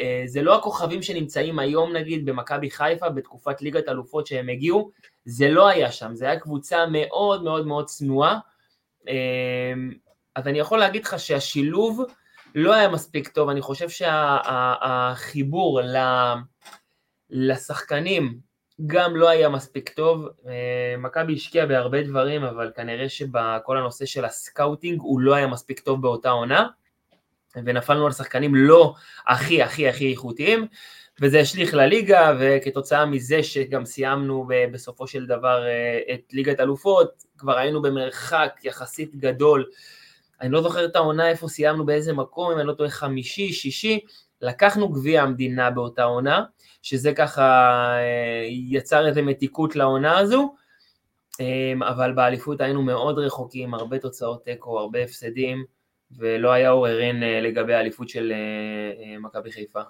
[0.00, 4.90] אה, זה לא הכוכבים שנמצאים היום נגיד במכבי חיפה בתקופת ליגת אלופות שהם הגיעו,
[5.24, 8.38] זה לא היה שם, זה היה קבוצה מאוד מאוד מאוד צנועה.
[10.34, 12.02] אז אני יכול להגיד לך שהשילוב
[12.54, 16.34] לא היה מספיק טוב, אני חושב שהחיבור שה,
[17.30, 18.38] לשחקנים,
[18.86, 20.28] גם לא היה מספיק טוב.
[20.48, 25.80] אה, מכבי השקיעה בהרבה דברים, אבל כנראה שבכל הנושא של הסקאוטינג הוא לא היה מספיק
[25.80, 26.66] טוב באותה עונה,
[27.56, 28.94] ונפלנו על שחקנים לא
[29.26, 30.66] הכי הכי הכי איכותיים,
[31.20, 37.58] וזה השליך לליגה, וכתוצאה מזה שגם סיימנו בסופו של דבר אה, את ליגת אלופות, כבר
[37.58, 39.64] היינו במרחק יחסית גדול.
[40.42, 44.00] אני לא זוכר את העונה איפה סיימנו, באיזה מקום, אם אני לא טועה חמישי, שישי,
[44.42, 46.44] לקחנו גביע המדינה באותה עונה,
[46.82, 47.42] שזה ככה
[47.98, 50.54] אה, יצר איזה מתיקות לעונה הזו,
[51.40, 55.64] אה, אבל באליפות היינו מאוד רחוקים, הרבה תוצאות תיקו, הרבה הפסדים,
[56.18, 58.32] ולא היה עוררין אה, לגבי האליפות של
[59.20, 59.80] מכבי חיפה.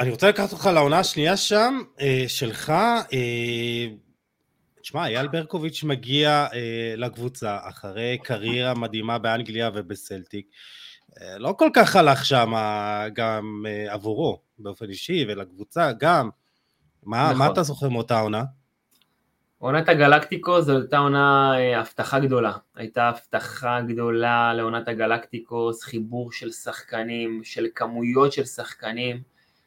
[0.00, 1.78] אני רוצה לקחת אותך לעונה השנייה שם,
[2.26, 2.72] שלך.
[4.86, 6.46] תשמע, אייל ברקוביץ' מגיע
[6.96, 10.46] לקבוצה אחרי קריירה מדהימה באנגליה ובסלטיק.
[11.38, 12.52] לא כל כך הלך שם
[13.14, 14.40] גם עבורו.
[14.58, 16.28] באופן אישי ולקבוצה גם.
[17.02, 17.38] מה, נכון.
[17.38, 18.42] מה אתה זוכר מאותה עונה?
[19.58, 26.50] עונת הגלקטיקו זו הייתה עונה אה, הבטחה גדולה, הייתה הבטחה גדולה לעונת הגלקטיקוס, חיבור של
[26.50, 29.22] שחקנים, של כמויות של שחקנים,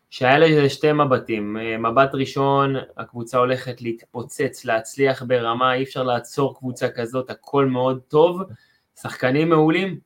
[0.10, 6.58] שהיה לזה שתי מבטים, אה, מבט ראשון, הקבוצה הולכת להתפוצץ, להצליח ברמה, אי אפשר לעצור
[6.58, 8.42] קבוצה כזאת, הכל מאוד טוב,
[9.02, 10.00] שחקנים מעולים,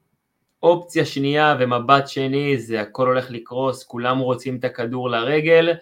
[0.63, 5.73] אופציה שנייה ומבט שני זה הכל הולך לקרוס, כולם רוצים את הכדור לרגל.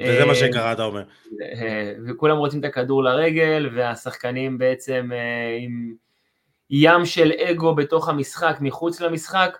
[0.00, 1.02] וזה מה אה, שקרה, אתה אומר.
[1.42, 5.10] אה, וכולם רוצים את הכדור לרגל, והשחקנים בעצם
[5.60, 5.94] עם
[6.70, 9.58] ים של אגו בתוך המשחק, מחוץ למשחק.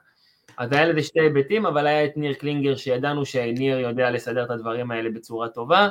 [0.58, 4.50] אז היה לזה שתי היבטים, אבל היה את ניר קלינגר שידענו שניר יודע לסדר את
[4.50, 5.88] הדברים האלה בצורה טובה.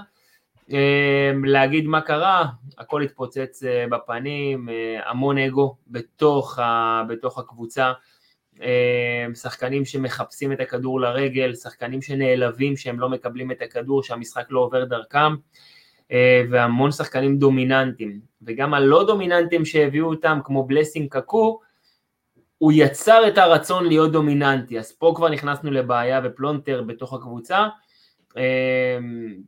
[1.43, 2.45] להגיד מה קרה,
[2.77, 4.69] הכל התפוצץ בפנים,
[5.05, 6.59] המון אגו בתוך,
[7.07, 7.93] בתוך הקבוצה.
[8.61, 14.59] אה, שחקנים שמחפשים את הכדור לרגל, שחקנים שנעלבים שהם לא מקבלים את הכדור, שהמשחק לא
[14.59, 15.35] עובר דרכם,
[16.11, 18.19] אה, והמון שחקנים דומיננטיים.
[18.41, 21.59] וגם הלא דומיננטיים שהביאו אותם, כמו בלסינג קקו,
[22.57, 27.67] הוא יצר את הרצון להיות דומיננטי, אז פה כבר נכנסנו לבעיה ופלונטר בתוך הקבוצה,
[28.37, 28.97] אה,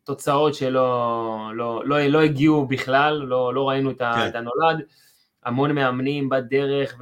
[0.04, 4.28] תוצאות שלא לא, לא, לא הגיעו בכלל, לא, לא ראינו את, כן.
[4.28, 4.82] את הנולד.
[5.46, 6.96] המון מאמנים בדרך,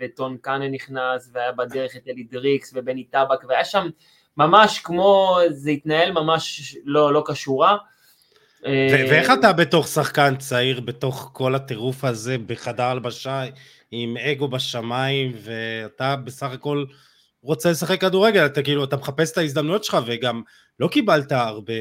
[0.00, 3.88] וטון קאנן נכנס, והיה בדרך את אלי דריקס ובני טבק, והיה שם
[4.36, 7.76] ממש כמו, זה התנהל ממש לא, לא כשורה.
[8.62, 13.42] ואיך אתה בתוך שחקן צעיר, בתוך כל הטירוף הזה, בחדר הלבשה,
[13.90, 16.84] עם אגו בשמיים, ואתה בסך הכל
[17.42, 20.42] רוצה לשחק כדורגל, אתה כאילו, אתה מחפש את ההזדמנויות שלך, וגם
[20.80, 21.74] לא קיבלת הרבה,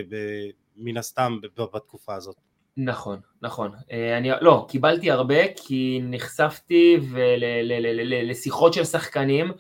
[0.77, 1.37] מן הסתם,
[1.73, 2.35] בתקופה הזאת.
[2.77, 3.71] נכון, נכון.
[3.91, 6.97] אה, אני, לא, קיבלתי הרבה כי נחשפתי
[8.23, 9.51] לשיחות של שחקנים.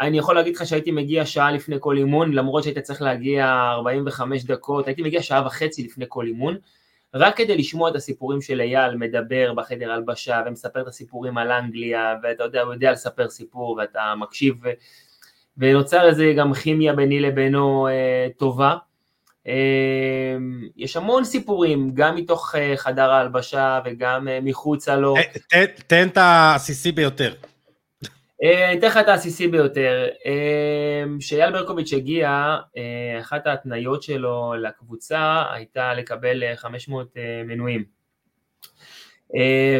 [0.00, 4.44] אני יכול להגיד לך שהייתי מגיע שעה לפני כל אימון, למרות שהיית צריך להגיע 45
[4.44, 6.56] דקות, הייתי מגיע שעה וחצי לפני כל אימון,
[7.14, 12.14] רק כדי לשמוע את הסיפורים של אייל מדבר בחדר הלבשה ומספר את הסיפורים על אנגליה,
[12.22, 14.68] ואתה יודע, הוא יודע לספר סיפור ואתה מקשיב, ו...
[15.58, 18.76] ונוצר איזה גם כימיה ביני לבינו אה, טובה.
[19.46, 19.52] אמ,
[20.76, 25.14] יש המון סיפורים, גם מתוך אה, חדר ההלבשה וגם אה, מחוצה לו.
[25.52, 27.34] אה, תן את העסיסי ביותר.
[28.44, 30.06] אני אתן לך את העסיסי ביותר.
[31.18, 32.56] כשאייל ברקוביץ' הגיע,
[33.20, 37.84] אחת ההתניות שלו לקבוצה הייתה לקבל 500 מנויים.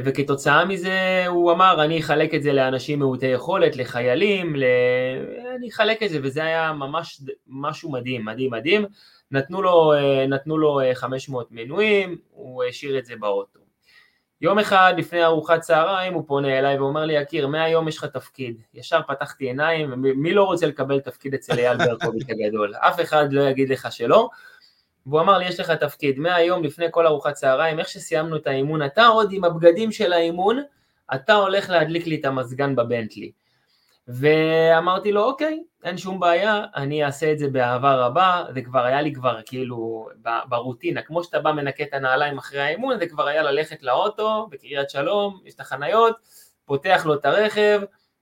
[0.04, 4.64] וכתוצאה מזה הוא אמר, אני אחלק את זה לאנשים מעוטי יכולת, לחיילים, ל...
[5.56, 8.84] אני אחלק את זה, וזה היה ממש משהו מדהים, מדהים, מדהים.
[9.30, 13.63] נתנו לו, אה, נתנו לו 500 אה, מנויים, הוא השאיר את זה באוטו.
[14.40, 18.56] יום אחד לפני ארוחת צהריים הוא פונה אליי ואומר לי, יקיר, מהיום יש לך תפקיד.
[18.74, 22.74] ישר פתחתי עיניים, מי לא רוצה לקבל תפקיד אצל אייל ברקוביץ' הגדול?
[22.88, 24.28] אף אחד לא יגיד לך שלא.
[25.06, 28.82] והוא אמר לי, יש לך תפקיד, מהיום לפני כל ארוחת צהריים, איך שסיימנו את האימון,
[28.82, 30.62] אתה עוד עם הבגדים של האימון,
[31.14, 33.32] אתה הולך להדליק לי את המזגן בבנטלי.
[34.08, 39.02] ואמרתי לו, אוקיי, אין שום בעיה, אני אעשה את זה באהבה רבה, זה כבר היה
[39.02, 40.08] לי כבר כאילו
[40.48, 44.90] ברוטינה, כמו שאתה בא מנקה את הנעליים אחרי האימון, זה כבר היה ללכת לאוטו בקריית
[44.90, 46.16] שלום, יש את החניות,
[46.64, 47.80] פותח לו את הרכב,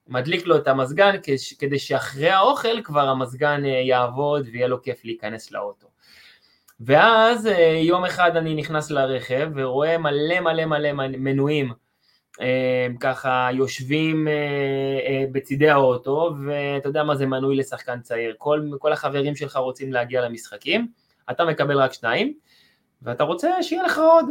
[0.09, 1.14] מדליק לו את המזגן,
[1.59, 5.88] כדי שאחרי האוכל כבר המזגן אה, יעבוד ויהיה לו כיף להיכנס לאוטו.
[6.81, 11.73] ואז אה, יום אחד אני נכנס לרכב ורואה מלא מלא מלא מנויים
[13.01, 14.33] ככה יושבים אה,
[15.07, 19.92] אה, בצידי האוטו, ואתה יודע מה זה מנוי לשחקן צעיר, כל, כל החברים שלך רוצים
[19.92, 20.87] להגיע למשחקים,
[21.31, 22.35] אתה מקבל רק שניים,
[23.03, 24.27] ואתה רוצה שיהיה לך עוד.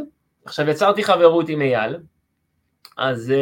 [0.46, 1.98] עכשיו יצרתי חברות עם אייל,
[2.98, 3.34] אז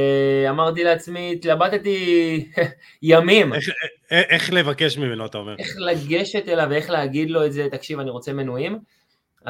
[0.50, 2.46] אמרתי לעצמי, התלבטתי
[3.02, 3.54] ימים.
[3.54, 3.70] איך,
[4.12, 5.56] איך לבקש ממנו, אתה אומר?
[5.60, 8.80] איך לגשת אליו, איך להגיד לו את זה, תקשיב, אני רוצה מנויים.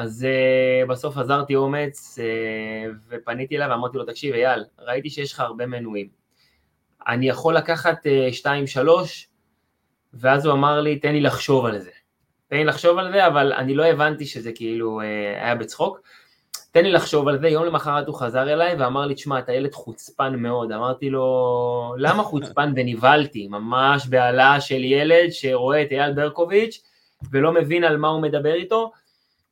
[0.00, 5.40] אז uh, בסוף עזרתי אומץ uh, ופניתי אליו ואמרתי לו, תקשיב אייל, ראיתי שיש לך
[5.40, 6.08] הרבה מנויים.
[7.08, 8.06] אני יכול לקחת
[8.76, 8.88] 2-3,
[10.14, 11.90] ואז הוא אמר לי, תן לי לחשוב על זה.
[12.48, 15.04] תן לי לחשוב על זה, אבל אני לא הבנתי שזה כאילו uh,
[15.44, 16.00] היה בצחוק.
[16.72, 19.74] תן לי לחשוב על זה, יום למחרת הוא חזר אליי ואמר לי, תשמע, אתה ילד
[19.74, 20.72] חוצפן מאוד.
[20.72, 22.72] אמרתי לו, למה חוצפן?
[22.76, 26.82] ונבהלתי, ממש בהעלאה של ילד שרואה את אייל ברקוביץ'
[27.32, 28.92] ולא מבין על מה הוא מדבר איתו,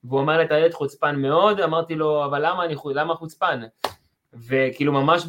[0.04, 3.60] והוא אמר לי, אתה ילד חוצפן מאוד, אמרתי לו, אבל למה, אני, למה חוצפן?
[4.32, 5.26] וכאילו ממש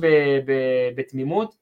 [0.96, 1.56] בתמימות,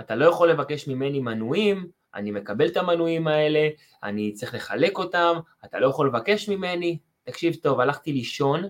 [0.00, 3.68] אתה לא יכול לבקש ממני מנויים, אני מקבל את המנויים האלה,
[4.02, 8.64] אני צריך לחלק אותם, אתה לא יכול לבקש ממני, תקשיב טוב, הלכתי לישון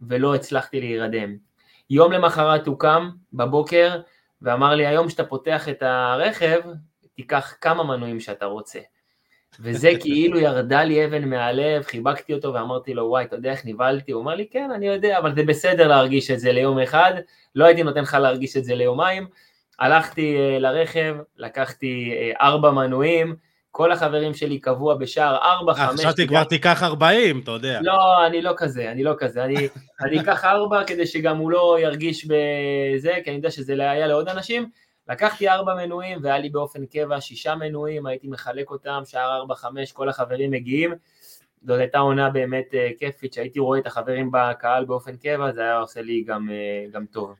[0.00, 1.36] ולא הצלחתי להירדם.
[1.90, 4.00] יום למחרת הוא קם בבוקר
[4.42, 6.60] ואמר לי, היום שאתה פותח את הרכב,
[7.14, 8.80] תיקח כמה מנויים שאתה רוצה.
[9.60, 14.12] וזה כאילו ירדה לי אבן מהלב, חיבקתי אותו ואמרתי לו, וואי, אתה יודע איך נבהלתי?
[14.12, 17.12] הוא אמר לי, כן, אני יודע, אבל זה בסדר להרגיש את זה ליום אחד,
[17.54, 19.26] לא הייתי נותן לך להרגיש את זה ליומיים.
[19.78, 23.36] הלכתי uh, לרכב, לקחתי uh, ארבע מנויים,
[23.70, 26.00] כל החברים שלי קבוע בשער ארבע, אה, חמש.
[26.00, 27.78] חשבתי כבר תיקח ארבעים, אתה יודע.
[27.82, 29.44] לא, אני לא כזה, אני לא כזה.
[29.44, 29.68] אני,
[30.00, 34.28] אני אקח ארבע כדי שגם הוא לא ירגיש בזה, כי אני יודע שזה היה לעוד
[34.28, 34.70] אנשים.
[35.08, 39.92] לקחתי ארבע מנויים והיה לי באופן קבע שישה מנויים, הייתי מחלק אותם, שער ארבע, חמש,
[39.92, 40.94] כל החברים מגיעים.
[41.66, 45.76] זאת הייתה עונה באמת uh, כיפית, שהייתי רואה את החברים בקהל באופן קבע, זה היה
[45.76, 47.34] עושה לי גם, uh, גם טוב.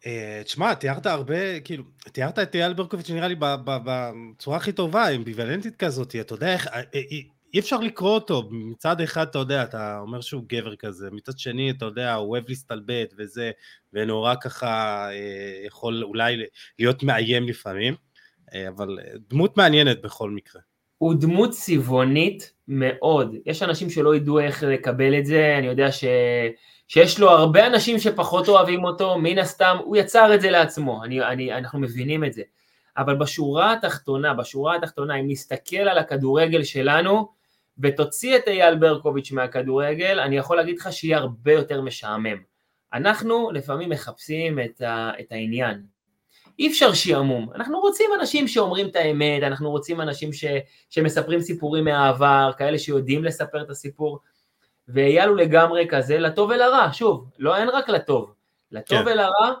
[0.00, 0.04] Uh,
[0.44, 3.34] תשמע, תיארת הרבה, כאילו, תיארת את אייל ברקוביץ' נראה לי
[3.66, 6.68] בצורה הכי טובה, אמביוולנטית כזאת, אתה יודע איך,
[7.54, 11.70] אי אפשר לקרוא אותו, מצד אחד אתה יודע, אתה אומר שהוא גבר כזה, מצד שני
[11.70, 13.50] אתה יודע, הוא אוהב להסתלבט וזה,
[13.92, 16.36] ונורא ככה אה, יכול אולי
[16.78, 17.94] להיות מאיים לפעמים,
[18.54, 20.60] אה, אבל דמות מעניינת בכל מקרה.
[20.98, 26.04] הוא דמות צבעונית מאוד, יש אנשים שלא ידעו איך לקבל את זה, אני יודע ש...
[26.88, 31.22] שיש לו הרבה אנשים שפחות אוהבים אותו, מן הסתם, הוא יצר את זה לעצמו, אני,
[31.24, 32.42] אני, אנחנו מבינים את זה.
[32.96, 37.28] אבל בשורה התחתונה, בשורה התחתונה, אם נסתכל על הכדורגל שלנו,
[37.78, 42.36] ותוציא את אייל ברקוביץ' מהכדורגל, אני יכול להגיד לך שיהיה הרבה יותר משעמם.
[42.92, 45.82] אנחנו לפעמים מחפשים את, ה, את העניין.
[46.58, 50.44] אי אפשר שעמום, אנחנו רוצים אנשים שאומרים את האמת, אנחנו רוצים אנשים ש,
[50.90, 54.18] שמספרים סיפורים מהעבר, כאלה שיודעים לספר את הסיפור,
[54.88, 58.34] ואייל הוא לגמרי כזה, לטוב ולרע, שוב, לא אין רק לטוב,
[58.70, 59.04] לטוב כן.
[59.06, 59.54] ולרע,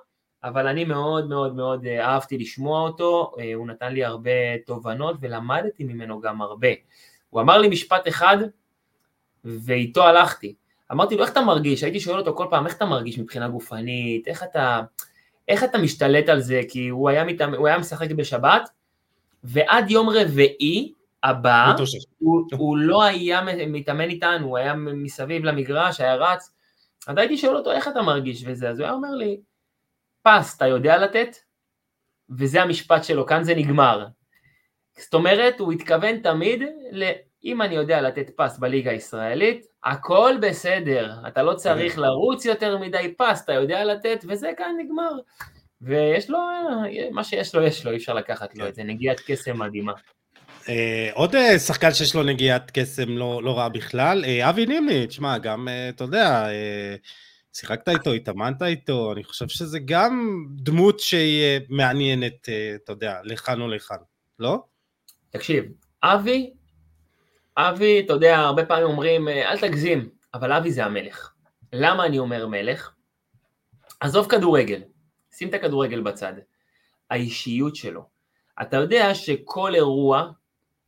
[0.44, 5.16] אבל אני מאוד מאוד מאוד אה, אהבתי לשמוע אותו, אה, הוא נתן לי הרבה תובנות
[5.20, 6.68] ולמדתי ממנו גם הרבה.
[7.32, 8.36] הוא אמר לי משפט אחד,
[9.44, 10.54] ואיתו הלכתי.
[10.92, 11.82] אמרתי לו, איך אתה מרגיש?
[11.82, 14.28] הייתי שואל אותו כל פעם, איך אתה מרגיש מבחינה גופנית?
[14.28, 14.80] איך אתה,
[15.48, 16.60] איך אתה משתלט על זה?
[16.68, 17.54] כי הוא היה, מתאמ...
[17.54, 18.68] הוא היה משחק בשבת,
[19.44, 20.92] ועד יום רביעי
[21.22, 21.74] הבא,
[22.18, 26.52] הוא, הוא לא היה מתאמן איתנו, הוא היה מסביב למגרש, היה רץ.
[27.06, 28.70] אז הייתי שואל אותו, איך אתה מרגיש וזה?
[28.70, 29.40] אז הוא היה אומר לי,
[30.22, 31.36] פס, אתה יודע לתת?
[32.30, 34.06] וזה המשפט שלו, כאן זה נגמר.
[34.98, 37.10] זאת אומרת, הוא התכוון תמיד, ל...
[37.44, 43.14] אם אני יודע לתת פס בליגה הישראלית, הכל בסדר, אתה לא צריך לרוץ יותר מדי
[43.18, 45.10] פס, אתה יודע לתת, וזה כאן נגמר.
[45.82, 46.38] ויש לו,
[47.10, 49.92] מה שיש לו, יש לו, אי אפשר לקחת לו את זה, נגיעת קסם מדהימה.
[50.68, 55.06] אה, עוד אה, שחקן שיש לו נגיעת קסם לא, לא רע בכלל, אה, אבי נימני,
[55.06, 56.46] תשמע, גם, אתה יודע,
[57.52, 63.68] שיחקת איתו, התאמנת איתו, אני חושב שזה גם דמות שהיא מעניינת, אתה יודע, לכאן או
[63.68, 63.96] לכאן,
[64.38, 64.71] לא?
[65.32, 65.64] תקשיב,
[66.02, 66.52] אבי,
[67.56, 71.32] אבי, אתה יודע, הרבה פעמים אומרים, אל תגזים, אבל אבי זה המלך.
[71.72, 72.92] למה אני אומר מלך?
[74.00, 74.82] עזוב כדורגל,
[75.30, 76.32] שים את הכדורגל בצד.
[77.10, 78.04] האישיות שלו.
[78.62, 80.30] אתה יודע שכל אירוע,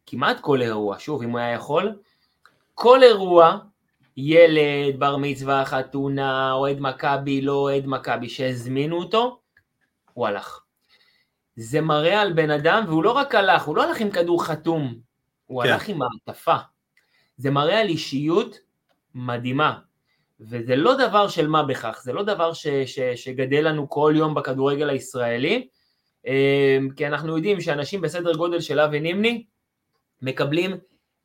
[0.06, 1.98] כמעט כל אירוע, שוב, אם הוא היה יכול,
[2.74, 3.58] כל אירוע,
[4.16, 9.40] ילד, בר מצווה, חתונה, אוהד מכבי, לא אוהד מכבי, שהזמינו אותו,
[10.12, 10.63] הוא הלך.
[11.56, 14.94] זה מראה על בן אדם, והוא לא רק הלך, הוא לא הלך עם כדור חתום,
[15.46, 15.68] הוא כן.
[15.68, 16.56] הלך עם מעטפה.
[17.36, 18.58] זה מראה על אישיות
[19.14, 19.78] מדהימה.
[20.40, 24.34] וזה לא דבר של מה בכך, זה לא דבר ש, ש, שגדל לנו כל יום
[24.34, 25.68] בכדורגל הישראלי,
[26.26, 29.44] אמ, כי אנחנו יודעים שאנשים בסדר גודל של אבי נימני
[30.22, 30.76] מקבלים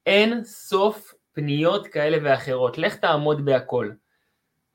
[0.06, 3.90] אין סוף פניות כאלה ואחרות, לך תעמוד בהכל.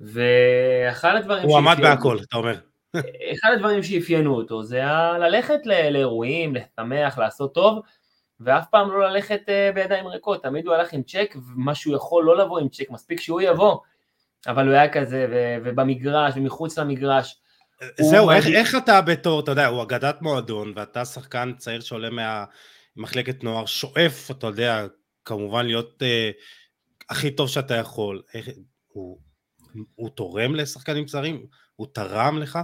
[0.00, 1.42] ואחד הדברים...
[1.42, 2.58] הוא עמד בהכל, אתה אומר.
[3.33, 4.83] אחד הדברים שאפיינו אותו זה
[5.20, 7.82] ללכת לאירועים, לשמח, לעשות טוב,
[8.40, 12.24] ואף פעם לא ללכת אה, בידיים ריקות, תמיד הוא הלך עם צ'ק, ומה שהוא יכול
[12.24, 13.76] לא לבוא עם צ'ק, מספיק שהוא יבוא,
[14.47, 15.26] אבל הוא היה כזה,
[15.64, 17.40] ובמגרש, ומחוץ למגרש.
[18.01, 22.09] זהו, איך, איך אתה בתור, אתה יודע, הוא אגדת מועדון, ואתה שחקן צעיר שעולה
[22.97, 24.86] מהמחלקת נוער, שואף, אתה יודע,
[25.24, 26.03] כמובן להיות...
[26.03, 26.30] אה,
[27.11, 28.22] הכי טוב שאתה יכול.
[28.34, 28.49] איך,
[28.88, 29.18] הוא,
[29.95, 31.47] הוא תורם לשחקנים צרים?
[31.76, 32.59] הוא תרם לך?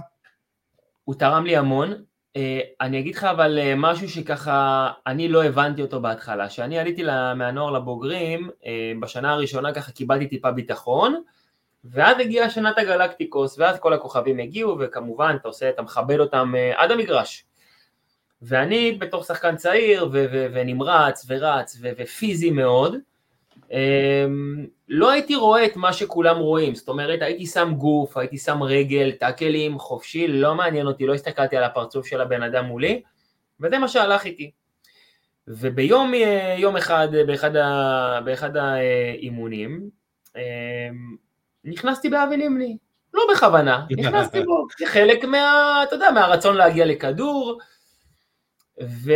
[1.11, 1.93] הוא תרם לי המון.
[2.35, 6.47] אה, אני אגיד לך אבל אה, משהו שככה אני לא הבנתי אותו בהתחלה.
[6.47, 7.03] כשאני עליתי
[7.35, 11.21] מהנוער לבוגרים, אה, בשנה הראשונה ככה קיבלתי טיפה ביטחון,
[11.83, 16.91] ואז הגיעה שנת הגלקטיקוס, ואז כל הכוכבים הגיעו, וכמובן אתה עושה, אתה מכבד אותם עד
[16.91, 17.45] המגרש.
[18.41, 22.95] ואני בתור שחקן צעיר ו- ו- ונמרץ ורץ ו- ופיזי מאוד,
[24.89, 29.11] לא הייתי רואה את מה שכולם רואים, זאת אומרת הייתי שם גוף, הייתי שם רגל,
[29.11, 33.01] טאקלים, חופשי, לא מעניין אותי, לא הסתכלתי על הפרצוף של הבן אדם מולי,
[33.59, 34.51] וזה מה שהלך איתי.
[35.47, 36.13] וביום
[36.57, 39.89] יום אחד, באחד, ה, באחד האימונים,
[40.35, 40.41] אמ,
[41.65, 42.77] נכנסתי באבי לימני,
[43.13, 47.59] לא בכוונה, נכנסתי בו, כחלק מה, אתה יודע, מהרצון להגיע לכדור,
[48.81, 49.11] ו...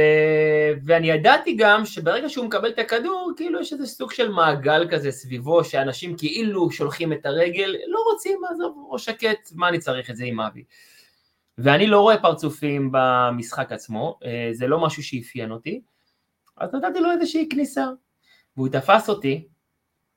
[0.85, 5.11] ואני ידעתי גם שברגע שהוא מקבל את הכדור, כאילו יש איזה סוג של מעגל כזה
[5.11, 10.15] סביבו, שאנשים כאילו שולחים את הרגל, לא רוצים, עזוב, ראש שקט, מה אני צריך את
[10.15, 10.63] זה עם אבי?
[11.57, 15.81] ואני לא רואה פרצופים במשחק עצמו, אה, זה לא משהו שאפיין אותי,
[16.57, 17.85] אז נתתי לו איזושהי כניסה.
[18.57, 19.47] והוא תפס אותי,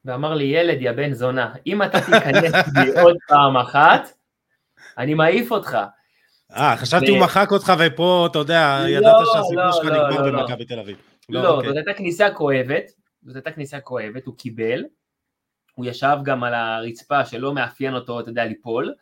[0.04, 4.08] ואמר לי, ילד, יא בן זונה, אם אתה תיכנס בי עוד פעם אחת,
[4.98, 5.78] אני מעיף אותך.
[6.52, 10.32] אה, חשבתי הוא מחק אותך ופה, אתה יודע, לא, ידעת שהסיפור לא, שלך לא, נגמר
[10.32, 10.96] במכבי תל אביב.
[11.28, 11.68] לא, אוקיי.
[11.68, 12.90] זאת הייתה כניסה כואבת,
[13.22, 14.84] זאת הייתה כניסה כואבת, הוא קיבל,
[15.74, 18.94] הוא ישב גם על הרצפה שלא מאפיין אותו, אתה יודע, ליפול,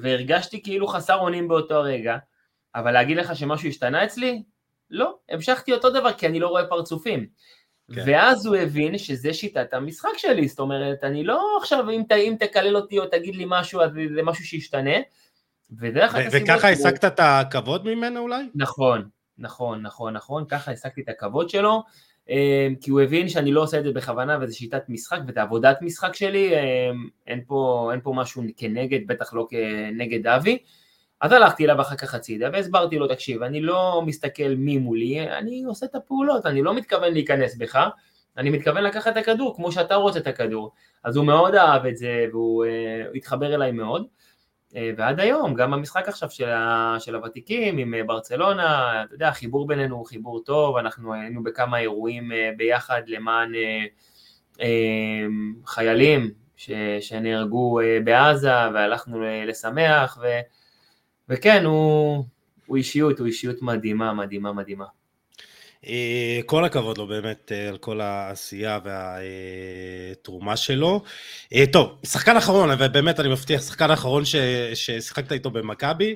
[0.00, 2.16] והרגשתי כאילו חסר אונים באותו רגע,
[2.74, 4.42] אבל להגיד לך שמשהו השתנה אצלי?
[4.90, 7.26] לא, המשכתי אותו דבר כי אני לא רואה פרצופים.
[7.94, 8.02] כן.
[8.06, 12.76] ואז הוא הבין שזה שיטת המשחק שלי, זאת אומרת, אני לא עכשיו, אם, אם תקלל
[12.76, 14.96] אותי או תגיד לי משהו, אז זה משהו שישתנה,
[16.00, 16.48] אחת הסיבות...
[16.48, 18.44] וככה השגת את הכבוד ממנו אולי?
[18.54, 19.08] נכון,
[19.38, 21.82] נכון, נכון, נכון, ככה השגתי את הכבוד שלו,
[22.28, 25.82] אמ, כי הוא הבין שאני לא עושה את זה בכוונה וזו שיטת משחק ואת עבודת
[25.82, 30.58] משחק שלי, אמ, אין פה, אין פה משהו כנגד, בטח לא כנגד אבי.
[31.20, 35.64] אז הלכתי אליו אחר כך הצידה והסברתי לו, תקשיב, אני לא מסתכל מי מולי, אני
[35.64, 37.88] עושה את הפעולות, אני לא מתכוון להיכנס בך,
[38.36, 40.72] אני מתכוון לקחת את הכדור כמו שאתה רוצה את הכדור.
[41.04, 44.06] אז הוא מאוד אהב את זה והוא uh, התחבר אליי מאוד.
[44.76, 49.28] אה, ועד היום, גם המשחק עכשיו של, ה, של הוותיקים עם אה, ברצלונה, אתה יודע,
[49.28, 53.52] החיבור בינינו הוא חיבור טוב, אנחנו היינו בכמה אירועים אה, ביחד למען
[55.66, 56.70] חיילים ש,
[57.00, 60.26] שנהרגו בעזה והלכנו לשמח, ו,
[61.28, 62.24] וכן, הוא,
[62.66, 64.84] הוא אישיות, הוא אישיות מדהימה, מדהימה, מדהימה.
[65.86, 71.02] אה, כל הכבוד לו באמת אה, על כל העשייה והתרומה שלו.
[71.54, 76.14] אה, טוב, שחקן אחרון, ובאמת אני מבטיח, שחקן אחרון ששיחקת איתו במכבי,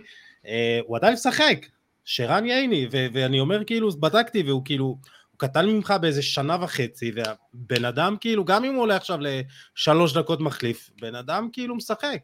[0.86, 1.66] הוא עדיין משחק,
[2.04, 4.98] שרן ייני, ואני אומר כאילו, בדקתי, והוא כאילו, הוא
[5.36, 10.40] קטן ממך באיזה שנה וחצי, והבן אדם כאילו, גם אם הוא עולה עכשיו לשלוש דקות
[10.40, 12.18] מחליף, בן אדם כאילו משחק.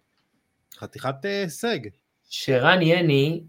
[0.78, 1.78] חתיכת הישג.
[2.30, 3.42] שרן יני,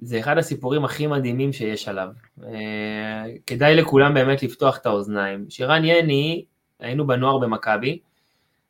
[0.00, 2.08] זה אחד הסיפורים הכי מדהימים שיש עליו.
[2.44, 5.46] אה, כדאי לכולם באמת לפתוח את האוזניים.
[5.48, 6.44] שירן יני,
[6.80, 7.98] היינו בנוער במכבי,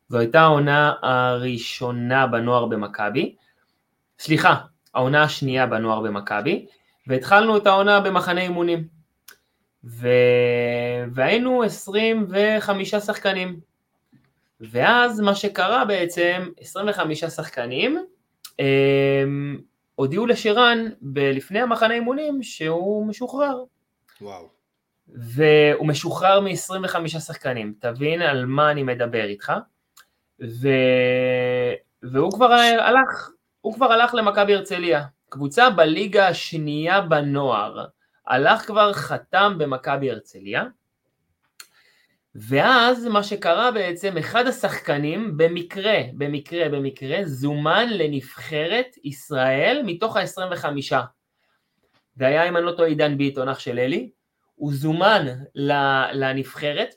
[0.09, 3.35] זו הייתה העונה הראשונה בנוער במכבי,
[4.19, 4.55] סליחה,
[4.93, 6.65] העונה השנייה בנוער במכבי,
[7.07, 8.87] והתחלנו את העונה במחנה אימונים.
[9.85, 10.07] ו...
[11.13, 13.59] והיינו 25 שחקנים.
[14.61, 18.05] ואז מה שקרה בעצם, 25 שחקנים,
[18.59, 19.59] אמ,
[19.95, 20.85] הודיעו לשירן
[21.15, 23.63] לפני המחנה אימונים שהוא משוחרר.
[24.21, 24.49] וואו.
[25.07, 29.53] והוא משוחרר מ-25 שחקנים, תבין על מה אני מדבר איתך.
[30.41, 30.67] ו...
[32.03, 33.29] והוא כבר הלך,
[33.61, 37.85] הוא כבר הלך למכבי הרצליה, קבוצה בליגה השנייה בנוער,
[38.27, 40.63] הלך כבר חתם במכבי הרצליה,
[42.35, 50.95] ואז מה שקרה בעצם, אחד השחקנים במקרה, במקרה, במקרה, זומן לנבחרת ישראל מתוך ה-25.
[52.17, 54.09] והיה, אם אני לא טועה, עידן ביטון, אח של אלי,
[54.55, 55.25] הוא זומן
[56.13, 56.95] לנבחרת,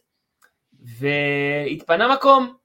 [0.82, 2.56] והתפנה מקום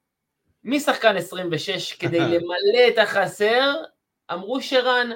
[0.63, 3.73] משחקן 26 כדי למלא את החסר,
[4.33, 5.09] אמרו שרן.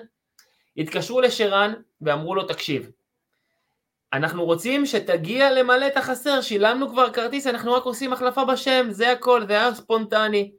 [0.78, 2.92] התקשרו לשרן ואמרו לו, תקשיב,
[4.16, 9.12] אנחנו רוצים שתגיע למלא את החסר, שילמנו כבר כרטיס, אנחנו רק עושים החלפה בשם, זה
[9.12, 10.52] הכל, זה היה ספונטני.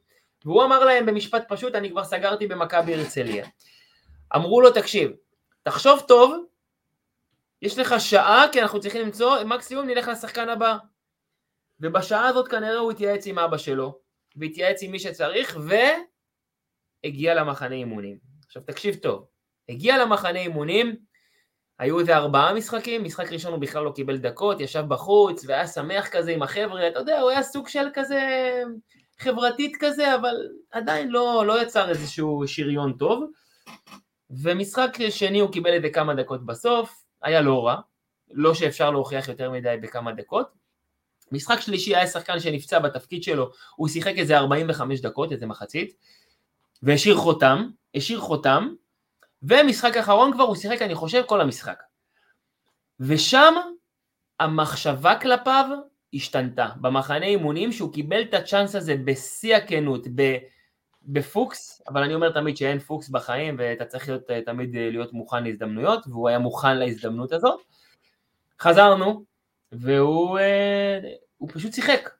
[0.44, 3.46] והוא אמר להם במשפט פשוט, אני כבר סגרתי במכבי הרצליה.
[4.36, 5.10] אמרו לו, תקשיב,
[5.62, 6.44] תחשוב טוב,
[7.62, 10.76] יש לך שעה, כי אנחנו צריכים למצוא, מקסימום נלך לשחקן הבא.
[11.80, 13.98] ובשעה הזאת כנראה הוא התייעץ עם אבא שלו,
[14.36, 15.58] והתייעץ עם מי שצריך,
[17.04, 18.18] והגיע למחנה אימונים.
[18.46, 19.26] עכשיו תקשיב טוב,
[19.68, 20.96] הגיע למחנה אימונים,
[21.78, 26.08] היו איזה ארבעה משחקים, משחק ראשון הוא בכלל לא קיבל דקות, ישב בחוץ והיה שמח
[26.08, 28.20] כזה עם החבר'ה, אתה יודע, הוא היה סוג של כזה
[29.18, 30.34] חברתית כזה, אבל
[30.70, 33.24] עדיין לא, לא יצר איזשהו שריון טוב.
[34.30, 37.76] ומשחק שני הוא קיבל איזה כמה דקות בסוף, היה לא רע,
[38.30, 40.48] לא שאפשר להוכיח יותר מדי בכמה דקות.
[41.32, 45.94] משחק שלישי היה שחקן שנפצע בתפקיד שלו, הוא שיחק איזה 45 דקות, איזה מחצית,
[46.82, 48.74] והשאיר חותם, השאיר חותם,
[49.48, 51.82] ומשחק אחרון כבר הוא שיחק אני חושב כל המשחק.
[53.00, 53.54] ושם
[54.40, 55.66] המחשבה כלפיו
[56.14, 56.68] השתנתה.
[56.80, 60.06] במחנה אימונים שהוא קיבל את הצ'אנס הזה בשיא הכנות,
[61.02, 66.06] בפוקס, אבל אני אומר תמיד שאין פוקס בחיים ואתה צריך להיות, תמיד להיות מוכן להזדמנויות,
[66.06, 67.60] והוא היה מוכן להזדמנות הזאת.
[68.60, 69.24] חזרנו,
[69.72, 70.98] והוא אה,
[71.48, 72.10] פשוט שיחק.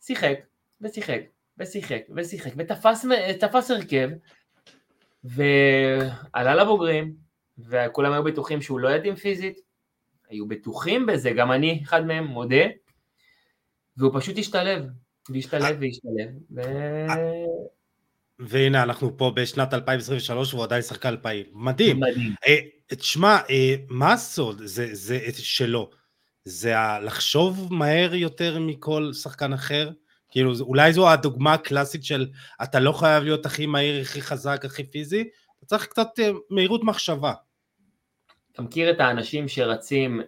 [0.00, 0.38] שיחק,
[0.80, 1.20] ושיחק,
[1.58, 4.08] ושיחק, ושיחק, ותפס הרכב,
[5.24, 7.14] ועלה לבוגרים,
[7.58, 9.60] וכולם היו בטוחים שהוא לא יתאים פיזית,
[10.28, 12.64] היו בטוחים בזה, גם אני אחד מהם, מודה,
[13.96, 14.84] והוא פשוט השתלב,
[15.30, 16.60] והשתלב והשתלב, ו...
[18.38, 22.00] והנה אנחנו פה בשנת 2023 והוא עדיין שחקן פעיל, מדהים.
[22.00, 22.34] מדהים.
[22.46, 22.56] אה,
[22.86, 25.90] תשמע, אה, מה הסוד זה, זה שלו?
[26.44, 29.90] זה לחשוב מהר יותר מכל שחקן אחר?
[30.30, 32.26] כאילו אולי זו הדוגמה הקלאסית של
[32.62, 36.84] אתה לא חייב להיות הכי מהיר, הכי חזק, הכי פיזי, אתה צריך קצת אה, מהירות
[36.84, 37.32] מחשבה.
[38.52, 40.20] אתה מכיר את האנשים שרצים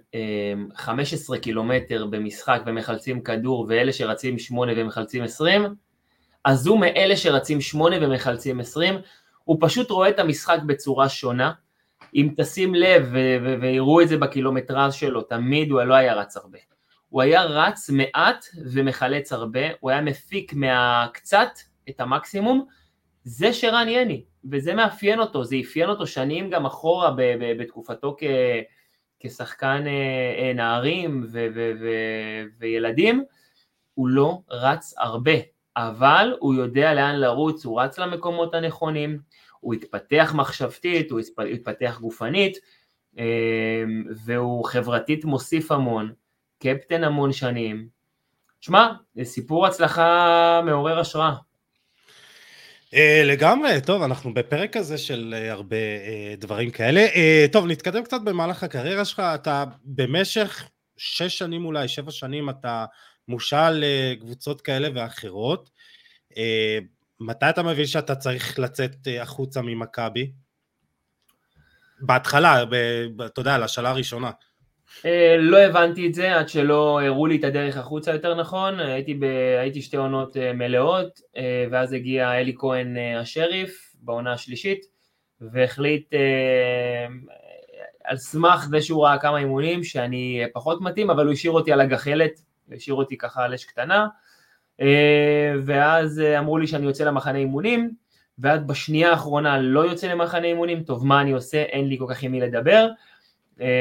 [0.76, 5.74] 15 אה, קילומטר במשחק ומחלצים כדור ואלה שרצים 8 ומחלצים 20?
[6.44, 8.94] אז הוא מאלה שרצים 8 ומחלצים 20,
[9.44, 11.52] הוא פשוט רואה את המשחק בצורה שונה.
[12.14, 13.12] אם תשים לב
[13.60, 16.58] ויראו את זה בקילומטרז שלו, תמיד הוא לא היה רץ הרבה.
[17.10, 21.50] הוא היה רץ מעט ומחלץ הרבה, הוא היה מפיק מהקצת
[21.88, 22.66] את המקסימום,
[23.24, 27.14] זה שרן יני, וזה מאפיין אותו, זה אפיין אותו שנים גם אחורה
[27.58, 28.24] בתקופתו כ,
[29.20, 29.92] כשחקן אה,
[30.38, 31.88] אה, נערים ו, ו, ו,
[32.58, 33.24] וילדים,
[33.94, 35.32] הוא לא רץ הרבה,
[35.76, 39.18] אבל הוא יודע לאן לרוץ, הוא רץ למקומות הנכונים,
[39.60, 41.20] הוא התפתח מחשבתית, הוא
[41.52, 42.56] התפתח גופנית,
[43.18, 43.84] אה,
[44.24, 46.12] והוא חברתית מוסיף המון.
[46.60, 47.88] קפטן המון שנים.
[48.60, 51.34] שמע, זה סיפור הצלחה מעורר השראה.
[52.90, 57.06] Uh, לגמרי, טוב, אנחנו בפרק הזה של uh, הרבה uh, דברים כאלה.
[57.06, 62.84] Uh, טוב, נתקדם קצת במהלך הקריירה שלך, אתה במשך שש שנים אולי, שבע שנים, אתה
[63.28, 65.70] מושל לקבוצות כאלה ואחרות.
[66.32, 66.36] Uh,
[67.20, 70.32] מתי אתה מבין שאתה צריך לצאת uh, החוצה ממכבי?
[72.00, 72.62] בהתחלה,
[73.26, 74.30] אתה יודע, לשאלה הראשונה.
[75.06, 79.14] אה, לא הבנתי את זה עד שלא הראו לי את הדרך החוצה יותר נכון, הייתי,
[79.14, 79.24] ב,
[79.60, 84.80] הייתי שתי עונות אה, מלאות אה, ואז הגיע אלי כהן השריף בעונה השלישית
[85.40, 86.14] והחליט
[88.04, 91.80] על סמך זה שהוא ראה כמה אימונים שאני פחות מתאים אבל הוא השאיר אותי על
[91.80, 92.40] הגחלת,
[92.72, 94.06] השאיר אותי ככה על אש קטנה
[95.64, 97.90] ואז אמרו לי שאני יוצא למחנה אימונים
[98.38, 102.22] ועד בשנייה האחרונה לא יוצא למחנה אימונים, טוב מה אני עושה, אין לי כל כך
[102.22, 102.88] עם מי לדבר.
[102.88, 102.92] אה,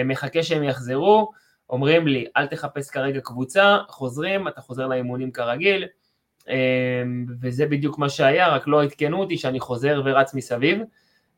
[0.05, 1.31] מחכה שהם יחזרו,
[1.69, 5.85] אומרים לי אל תחפש כרגע קבוצה, חוזרים, אתה חוזר לאימונים כרגיל,
[6.49, 7.03] אה,
[7.41, 10.81] וזה בדיוק מה שהיה, רק לא עדכנו אותי שאני חוזר ורץ מסביב,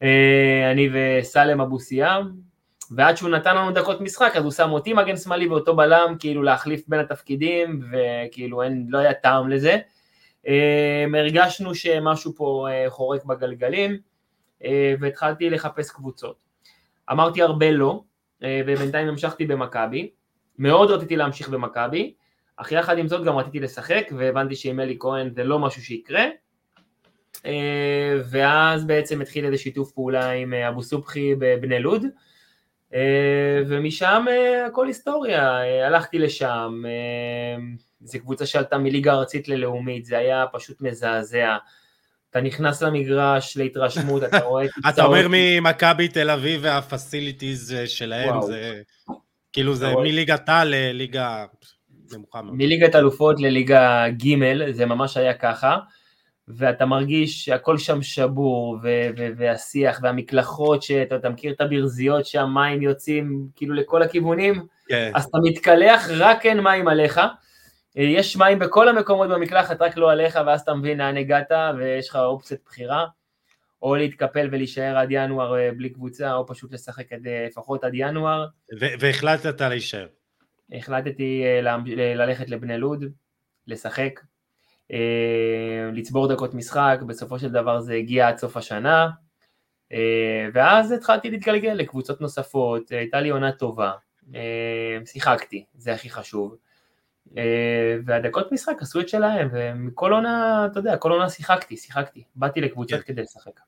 [0.03, 2.25] אה, אני וסלם אבו סיאם,
[2.95, 6.43] ועד שהוא נתן לנו דקות משחק אז הוא שם אותי מגן שמאלי ואותו בלם כאילו
[6.43, 9.77] להחליף בין התפקידים וכאילו אין, לא היה טעם לזה.
[11.13, 13.97] הרגשנו שמשהו פה חורק בגלגלים
[14.99, 16.35] והתחלתי לחפש קבוצות.
[17.11, 18.10] אמרתי הרבה לא, אה,
[18.43, 20.11] ובינתיים המשכתי במכבי,
[20.57, 22.13] מאוד רציתי להמשיך במכבי,
[22.57, 26.25] אך יחד עם זאת גם רציתי לשחק, והבנתי שעם אלי כהן זה לא משהו שיקרה,
[27.45, 32.05] אה, ואז בעצם התחיל איזה שיתוף פעולה עם אה, אבו סובחי בבני לוד,
[33.67, 34.25] ומשם
[34.67, 36.83] הכל היסטוריה, הלכתי לשם,
[38.01, 41.57] זו קבוצה שעלתה מליגה ארצית ללאומית, זה היה פשוט מזעזע.
[42.31, 44.65] אתה נכנס למגרש להתרשמות, אתה רואה...
[44.89, 48.81] אתה אומר ממכבי תל אביב והפסיליטיז שלהם, זה
[49.53, 51.45] כאילו זה מליגת העל לליגה
[52.13, 52.55] נמוכה מאוד.
[52.55, 55.77] מליגת אלופות לליגה ג', זה ממש היה ככה,
[56.47, 58.77] ואתה מרגיש שהכל שם שבור,
[59.37, 65.11] והשיח והמקלחות, שאתה מכיר את הברזיות שהמים יוצאים כאילו לכל הכיוונים, כן.
[65.15, 67.19] אז אתה מתקלח, רק אין מים עליך.
[67.97, 72.09] אה, יש מים בכל המקומות במקלחת, רק לא עליך, ואז אתה מבין לאן הגעת, ויש
[72.09, 73.05] לך אופציית בחירה,
[73.81, 77.91] או להתקפל ולהישאר עד ינואר אה, בלי קבוצה, או פשוט לשחק עד, אה, לפחות עד
[77.93, 78.47] ינואר.
[78.79, 80.07] והחלטת להישאר.
[80.73, 81.43] החלטתי
[82.15, 83.05] ללכת לבני לוד,
[83.67, 84.19] לשחק,
[85.93, 89.09] לצבור דקות משחק, בסופו של דבר זה הגיע עד סוף השנה,
[90.53, 93.91] ואז התחלתי להתגלגל לקבוצות נוספות, הייתה לי עונה טובה,
[95.05, 96.57] שיחקתי, זה הכי חשוב.
[98.05, 102.99] והדקות משחק עשו את שלהם, ומכל עונה, אתה יודע, כל עונה שיחקתי, שיחקתי, באתי לקבוצות
[102.99, 103.13] כן.
[103.13, 103.59] כדי לשחק.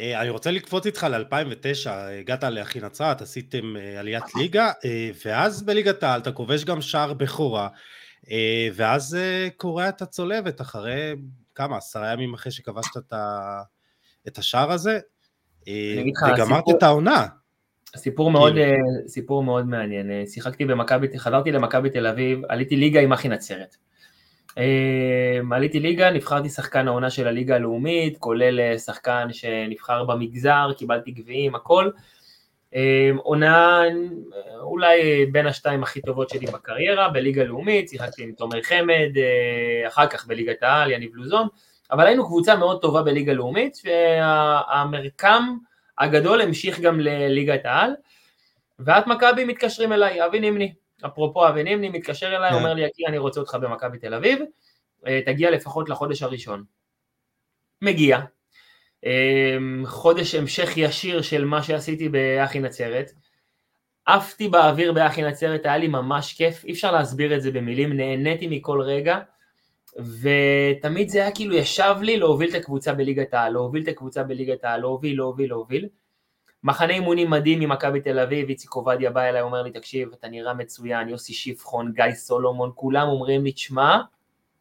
[0.00, 4.72] אני רוצה לקפוץ איתך ל-2009, הגעת לאחי נצרת, עשיתם עליית ליגה,
[5.24, 7.68] ואז בליגת העל אתה כובש גם שער בכורה,
[8.74, 9.18] ואז
[9.56, 11.14] קורע את הצולבת אחרי
[11.54, 12.96] כמה, עשרה ימים אחרי שכבשת.
[14.28, 15.00] את השער הזה,
[16.32, 17.26] וגמרת את העונה.
[17.96, 18.76] סיפור מאוד, כאילו.
[19.06, 23.76] סיפור מאוד מעניין, שיחקתי במכבי, חזרתי למכבי תל אביב, עליתי ליגה עם אחי נצרת.
[25.52, 31.90] עליתי ליגה, נבחרתי שחקן העונה של הליגה הלאומית, כולל שחקן שנבחר במגזר, קיבלתי גביעים, הכל.
[33.16, 33.82] עונה
[34.60, 39.10] אולי בין השתיים הכי טובות שלי בקריירה, בליגה לאומית, שיחקתי עם תומר חמד,
[39.88, 41.46] אחר כך בליגת העל, יניב לוזון,
[41.92, 45.56] אבל היינו קבוצה מאוד טובה בליגה לאומית, והמרקם
[46.00, 47.90] הגדול המשיך גם לליגת העל,
[48.78, 50.72] ואת מכבי מתקשרים אליי, אבי נימני,
[51.06, 52.56] אפרופו אבי נימני מתקשר אליי, כן.
[52.56, 54.38] אומר לי, יקיר, אני רוצה אותך במכבי תל אביב,
[55.26, 56.64] תגיע לפחות לחודש הראשון.
[57.82, 58.18] מגיע,
[59.84, 63.10] חודש המשך ישיר של מה שעשיתי באחי נצרת,
[64.06, 68.46] עפתי באוויר באחי נצרת, היה לי ממש כיף, אי אפשר להסביר את זה במילים, נהניתי
[68.46, 69.18] מכל רגע,
[69.98, 74.64] ותמיד זה היה כאילו ישב לי להוביל את הקבוצה בליגת העל, להוביל את הקבוצה בליגת
[74.64, 75.88] העל, להוביל, להוביל, להוביל.
[76.64, 80.54] מחנה אימונים מדהים ממכבי תל אביב, איציק עובדיה בא אליי, אומר לי, תקשיב, אתה נראה
[80.54, 83.98] מצוין, יוסי שיפחון, גיא סולומון, כולם אומרים לי, תשמע,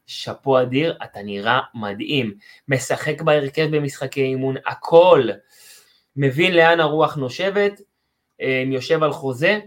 [0.08, 2.34] שאפו אדיר, אתה נראה מדהים.
[2.68, 5.28] משחק בהרכב במשחקי אימון, הכל.
[6.16, 7.82] מבין לאן הרוח נושבת,
[8.42, 9.60] אה, יושב על חוזה,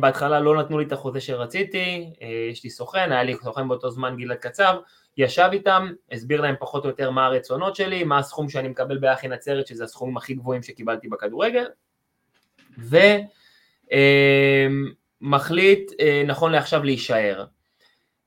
[0.00, 3.90] בהתחלה לא נתנו לי את החוזה שרציתי, אה, יש לי סוכן, היה לי סוכן באותו
[3.90, 4.76] זמן גלעד קצב,
[5.16, 9.28] ישב איתם, הסביר להם פחות או יותר מה הרצונות שלי, מה הסכום שאני מקבל באחי
[9.28, 11.66] נצרת, שזה הסכומים הכי גבוהים שקיבלתי בכדורגל,
[15.22, 15.92] ומחליט
[16.26, 17.44] נכון לעכשיו להישאר.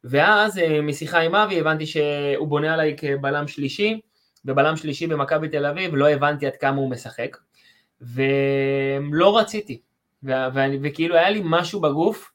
[0.04, 4.00] ואז משיחה עם אבי הבנתי שהוא בונה עליי כבלם שלישי,
[4.46, 7.38] ובלם שלישי במכבי תל אביב לא הבנתי עד כמה הוא משחק,
[8.02, 9.82] ולא רציתי,
[10.24, 12.32] ואני, וכאילו היה לי משהו בגוף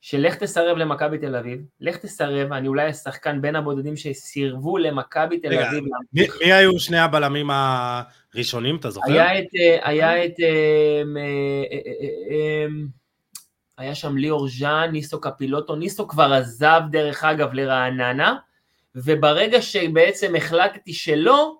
[0.00, 5.38] של לך תסרב למכבי תל אביב, לך תסרב, אני אולי השחקן בין הבודדים שסירבו למכבי
[5.38, 5.84] תל אביב.
[6.12, 9.12] מי, מי היו שני הבלמים הראשונים, אתה זוכר?
[9.12, 9.46] היה את,
[9.82, 10.32] היה את,
[13.78, 18.36] היה שם ליאור ז'אן, ניסו קפילוטו, ניסו כבר עזב דרך אגב לרעננה,
[18.94, 21.58] וברגע שבעצם החלטתי שלא,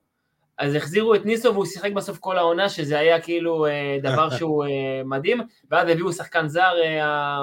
[0.59, 4.65] אז החזירו את ניסו והוא שיחק בסוף כל העונה, שזה היה כאילו אה, דבר שהוא
[4.65, 5.41] אה, מדהים,
[5.71, 7.43] ואז הביאו שחקן זר, אה,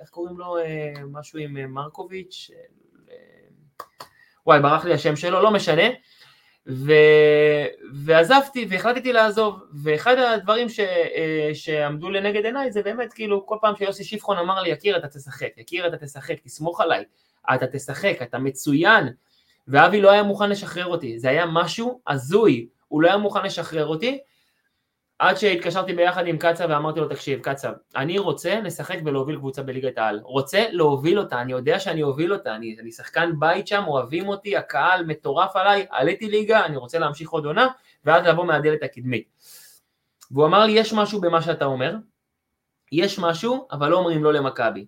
[0.00, 0.56] איך קוראים לו,
[1.12, 2.50] משהו עם מרקוביץ',
[4.46, 5.82] וואי, ברח לי השם שלו, לא משנה,
[6.66, 6.92] ו...
[7.94, 10.80] ועזבתי והחלטתי לעזוב, ואחד הדברים ש...
[11.54, 15.48] שעמדו לנגד עיניי זה באמת כאילו כל פעם שיוסי שיפחון אמר לי, יקיר אתה תשחק,
[15.56, 17.04] יקיר אתה תשחק, תסמוך עליי,
[17.54, 19.08] אתה תשחק, אתה מצוין,
[19.68, 23.86] ואבי לא היה מוכן לשחרר אותי, זה היה משהו הזוי, הוא לא היה מוכן לשחרר
[23.86, 24.18] אותי,
[25.18, 29.98] עד שהתקשרתי ביחד עם קצב ואמרתי לו, תקשיב, קצב, אני רוצה לשחק ולהוביל קבוצה בליגת
[29.98, 34.28] העל, רוצה להוביל אותה, אני יודע שאני אוביל אותה, אני, אני שחקן בית שם, אוהבים
[34.28, 37.68] אותי, הקהל מטורף עליי, עליתי ליגה, אני רוצה להמשיך עוד עונה,
[38.04, 39.28] ואז לבוא מהדלת הקדמית.
[40.30, 41.94] והוא אמר לי, יש משהו במה שאתה אומר,
[42.92, 44.86] יש משהו, אבל לא אומרים לא למכבי.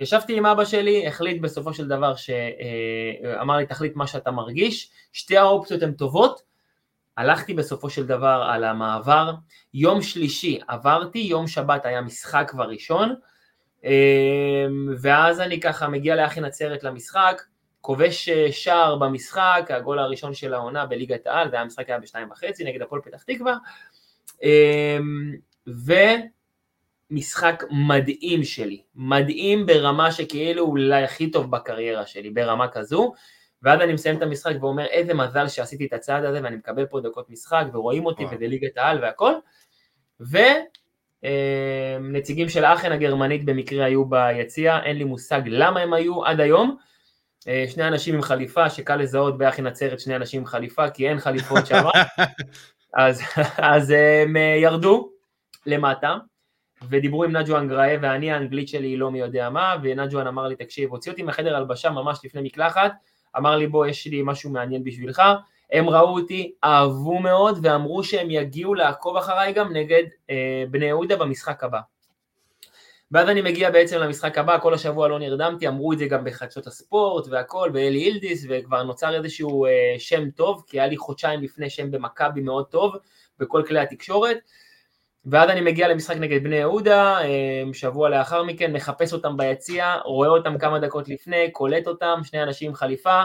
[0.00, 4.90] ישבתי עם אבא שלי, החליט בסופו של דבר שאמר אה, לי תחליט מה שאתה מרגיש,
[5.12, 6.42] שתי האופציות הן טובות,
[7.16, 9.34] הלכתי בסופו של דבר על המעבר,
[9.74, 13.14] יום שלישי עברתי, יום שבת היה משחק כבר ראשון,
[13.84, 14.66] אה,
[14.98, 17.42] ואז אני ככה מגיע לאחי נצרת למשחק,
[17.80, 22.82] כובש אה, שער במשחק, הגול הראשון של העונה בליגת העל, והמשחק היה בשתיים וחצי נגד
[22.82, 23.56] הפועל פתח תקווה,
[25.68, 25.92] ו...
[27.10, 33.12] משחק מדהים שלי, מדהים ברמה שכאילו אולי הכי טוב בקריירה שלי, ברמה כזו,
[33.62, 37.00] ואז אני מסיים את המשחק ואומר איזה מזל שעשיתי את הצעד הזה ואני מקבל פה
[37.00, 39.32] דקות משחק ורואים אותי וזה ליגת העל והכל,
[41.22, 46.76] ונציגים של האחן הגרמנית במקרה היו ביציע, אין לי מושג למה הם היו עד היום,
[47.48, 51.18] אה, שני אנשים עם חליפה, שקל לזהות באחי נצרת שני אנשים עם חליפה, כי אין
[51.18, 51.84] חליפות שם,
[52.94, 53.22] אז,
[53.56, 55.10] אז הם אה, ירדו
[55.66, 56.16] למטה,
[56.90, 60.56] ודיברו עם נג'ואן גראה, ואני האנגלית שלי היא לא מי יודע מה, ונג'ואן אמר לי,
[60.56, 62.92] תקשיב, הוציא אותי מחדר הלבשה ממש לפני מקלחת,
[63.36, 65.22] אמר לי, בוא, יש לי משהו מעניין בשבילך,
[65.72, 71.16] הם ראו אותי, אהבו מאוד, ואמרו שהם יגיעו לעקוב אחריי גם נגד אה, בני יהודה
[71.16, 71.80] במשחק הבא.
[73.12, 76.66] ואז אני מגיע בעצם למשחק הבא, כל השבוע לא נרדמתי, אמרו את זה גם בחדשות
[76.66, 81.70] הספורט והכל, ואלי אילדיס, וכבר נוצר איזשהו אה, שם טוב, כי היה לי חודשיים לפני
[81.70, 82.96] שם במכבי מאוד טוב,
[83.38, 84.38] בכל כלי התקשורת.
[85.30, 90.28] ואז אני מגיע למשחק נגד בני יהודה, אה, שבוע לאחר מכן, מחפש אותם ביציע, רואה
[90.28, 93.22] אותם כמה דקות לפני, קולט אותם, שני אנשים עם חליפה,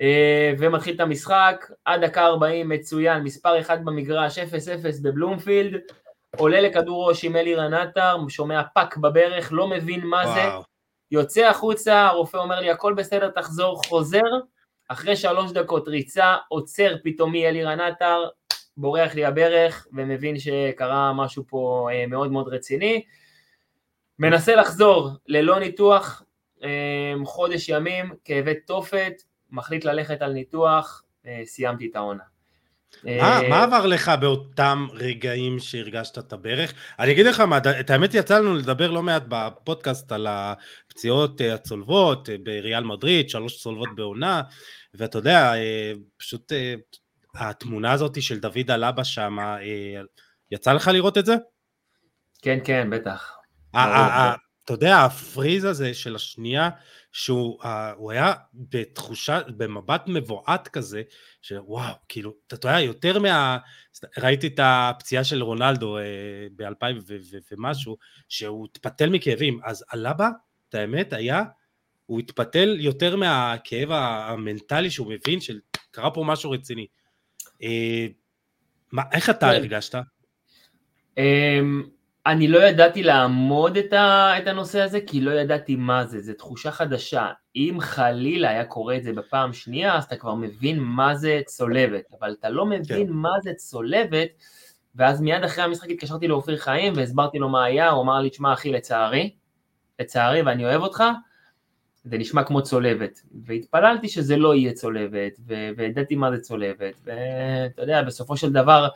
[0.00, 5.80] אה, ומתחיל את המשחק, עד דקה 40 מצוין, מספר 1 במגרש, 0-0 בבלומפילד,
[6.36, 10.34] עולה לכדור ראש עם אלירן עטר, שומע פאק בברך, לא מבין מה וואו.
[10.34, 10.42] זה,
[11.10, 14.20] יוצא החוצה, הרופא אומר לי הכל בסדר, תחזור, חוזר,
[14.88, 18.28] אחרי שלוש דקות ריצה, עוצר פתאומי אלירן עטר,
[18.76, 23.04] בורח לי הברך ומבין שקרה משהו פה אה, מאוד מאוד רציני.
[24.18, 26.22] מנסה לחזור ללא ניתוח,
[26.62, 29.12] אה, חודש ימים, כאבי תופת,
[29.50, 32.22] מחליט ללכת על ניתוח, אה, סיימתי את העונה.
[33.04, 36.74] מה, מה עבר לך באותם רגעים שהרגשת את הברך?
[36.98, 42.28] אני אגיד לך מה, את האמת יצא לנו לדבר לא מעט בפודקאסט על הפציעות הצולבות
[42.42, 44.42] בריאל מדריד, שלוש צולבות בעונה,
[44.94, 45.52] ואתה יודע,
[46.16, 46.52] פשוט
[47.38, 50.02] התמונה הזאת של דוד אלבה שם, אה,
[50.50, 51.36] יצא לך לראות את זה?
[52.42, 53.36] כן, כן, בטח.
[54.64, 56.70] אתה יודע, הפריז הזה של השנייה,
[57.12, 61.02] שהוא היה בתחושה, במבט מבועת כזה,
[61.42, 63.58] שוואו, כאילו, אתה יודע, יותר מה...
[64.18, 66.02] ראיתי את הפציעה של רונלדו אה,
[66.56, 67.12] ב-2000
[67.52, 67.96] ומשהו,
[68.28, 70.28] שהוא התפתל מכאבים, אז אלבה,
[70.68, 71.42] את האמת, היה,
[72.06, 76.86] הוא התפתל יותר מהכאב המנטלי שהוא מבין שקרה פה משהו רציני.
[77.62, 78.06] אה,
[78.92, 79.54] מה, איך אתה כן.
[79.54, 79.98] הרגשת?
[81.18, 81.82] אמ,
[82.26, 86.32] אני לא ידעתי לעמוד את, ה, את הנושא הזה, כי לא ידעתי מה זה, זו
[86.32, 87.30] תחושה חדשה.
[87.56, 92.04] אם חלילה היה קורה את זה בפעם שנייה, אז אתה כבר מבין מה זה צולבת,
[92.18, 93.12] אבל אתה לא מבין כן.
[93.12, 94.28] מה זה צולבת,
[94.94, 98.52] ואז מיד אחרי המשחק התקשרתי לאופיר חיים והסברתי לו מה היה, הוא אמר לי, תשמע
[98.52, 99.34] אחי, לצערי,
[100.00, 101.04] לצערי, ואני אוהב אותך,
[102.10, 105.40] זה נשמע כמו צולבת, והתפללתי שזה לא יהיה צולבת,
[105.76, 108.88] וידעתי מה זה צולבת, ואתה יודע, בסופו של דבר,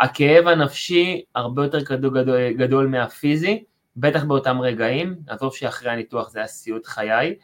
[0.00, 3.64] הכאב הנפשי הרבה יותר גדול, גדול, גדול מהפיזי,
[3.96, 7.34] בטח באותם רגעים, עזוב שאחרי הניתוח זה היה סיוט חיי,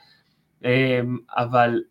[0.64, 1.82] אמ, אבל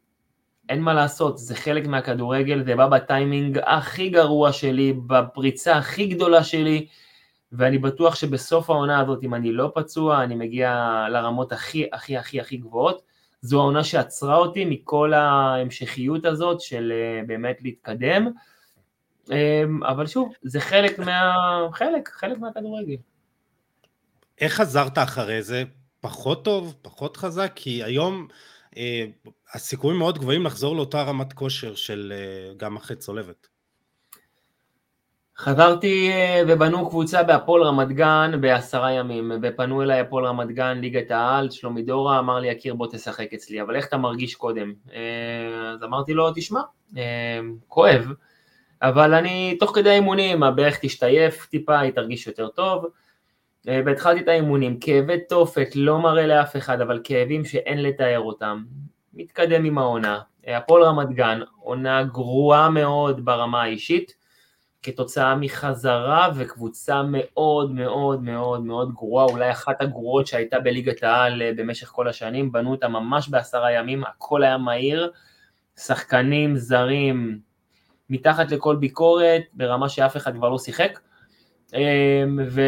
[0.70, 6.44] אין מה לעשות, זה חלק מהכדורגל, זה בא בטיימינג הכי גרוע שלי, בפריצה הכי גדולה
[6.44, 6.88] שלי,
[7.52, 12.40] ואני בטוח שבסוף העונה הזאת, אם אני לא פצוע, אני מגיע לרמות הכי הכי הכי
[12.40, 13.02] הכי גבוהות.
[13.42, 18.28] זו העונה שעצרה אותי מכל ההמשכיות הזאת של אה, באמת להתקדם.
[19.32, 21.34] אמ, אבל שוב, זה חלק מה...
[21.74, 22.96] חלק, חלק מהכדורגל.
[24.42, 25.64] איך חזרת אחרי זה?
[26.00, 26.76] פחות טוב?
[26.82, 27.52] פחות חזק?
[27.56, 28.28] כי היום
[28.78, 29.06] אה,
[29.54, 33.48] הסיכויים מאוד גבוהים לחזור לאותה רמת כושר של אה, גם אחרי צולבת.
[35.44, 41.12] חזרתי אה, ובנו קבוצה בהפועל רמת גן בעשרה ימים, ופנו אליי הפועל רמת גן, ליגת
[41.12, 44.74] העל, שלומי דורה, אמר לי, יקיר בוא תשחק אצלי, אבל איך אתה מרגיש קודם?
[44.94, 46.62] אה, אז אמרתי לו, תשמע,
[46.98, 48.08] אה, כואב,
[48.82, 52.86] אבל אני, תוך כדי האימונים, הברך תשתייף טיפה, היא תרגיש יותר טוב,
[53.66, 58.64] והתחלתי את האימונים, כאבי תופת, לא מראה לאף אחד, אבל כאבים שאין לתאר אותם,
[59.14, 64.21] מתקדם עם העונה, הפועל רמת גן, עונה גרועה מאוד ברמה האישית,
[64.84, 71.52] כתוצאה מחזרה וקבוצה מאוד מאוד מאוד מאוד גרועה, אולי אחת הגרועות שהייתה בליגת העל אה,
[71.56, 75.12] במשך כל השנים, בנו אותה ממש בעשרה ימים, הכל היה מהיר,
[75.78, 77.40] שחקנים זרים
[78.10, 81.00] מתחת לכל ביקורת, ברמה שאף אחד כבר לא שיחק,
[81.74, 82.62] אמ, ו,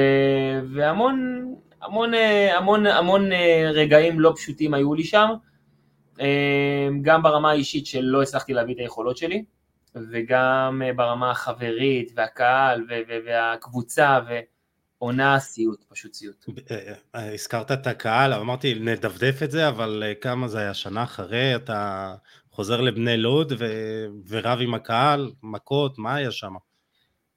[0.73, 1.45] והמון
[1.83, 5.29] המון, אה, המון, המון אה, רגעים לא פשוטים היו לי שם,
[6.19, 6.25] אמ,
[7.01, 9.43] גם ברמה האישית שלא הצלחתי להביא את היכולות שלי,
[10.11, 12.85] וגם אה, ברמה החברית והקהל
[13.25, 14.19] והקבוצה
[14.99, 16.45] ועונה סיוט, פשוט סיוט.
[16.71, 21.55] אה, אה, הזכרת את הקהל, אמרתי נדפדף את זה, אבל כמה זה היה שנה אחרי,
[21.55, 22.15] אתה
[22.51, 23.65] חוזר לבני לוד ו...
[24.27, 26.53] ורב עם הקהל, מכות, מה היה שם?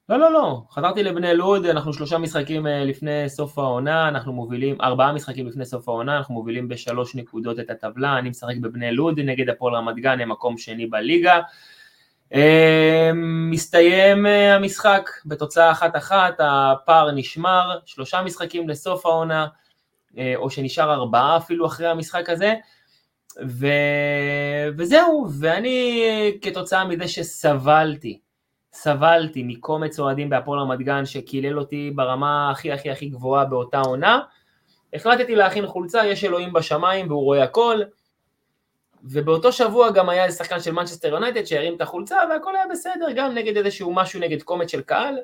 [0.09, 5.13] לא, לא, לא, חזרתי לבני לוד, אנחנו שלושה משחקים לפני סוף העונה, אנחנו מובילים, ארבעה
[5.13, 9.49] משחקים לפני סוף העונה, אנחנו מובילים בשלוש נקודות את הטבלה, אני משחק בבני לוד נגד
[9.49, 11.41] הפועל רמת גן, הם מקום שני בליגה.
[12.33, 19.47] אמ, מסתיים אה, המשחק בתוצאה אחת-אחת, הפער נשמר, שלושה משחקים לסוף העונה,
[20.17, 22.53] אה, או שנשאר ארבעה אפילו אחרי המשחק הזה,
[23.47, 23.67] ו...
[24.77, 26.03] וזהו, ואני
[26.41, 28.19] כתוצאה מזה שסבלתי,
[28.73, 34.19] סבלתי מקומץ אוהדים בהפועל רמת גן שקילל אותי ברמה הכי הכי הכי גבוהה באותה עונה,
[34.93, 37.81] החלטתי להכין חולצה, יש אלוהים בשמיים והוא רואה הכל,
[39.03, 43.11] ובאותו שבוע גם היה איזה שחקן של מנצ'סטר יונייטד שהרים את החולצה והכל היה בסדר,
[43.15, 45.15] גם נגד איזשהו משהו נגד קומץ של קהל,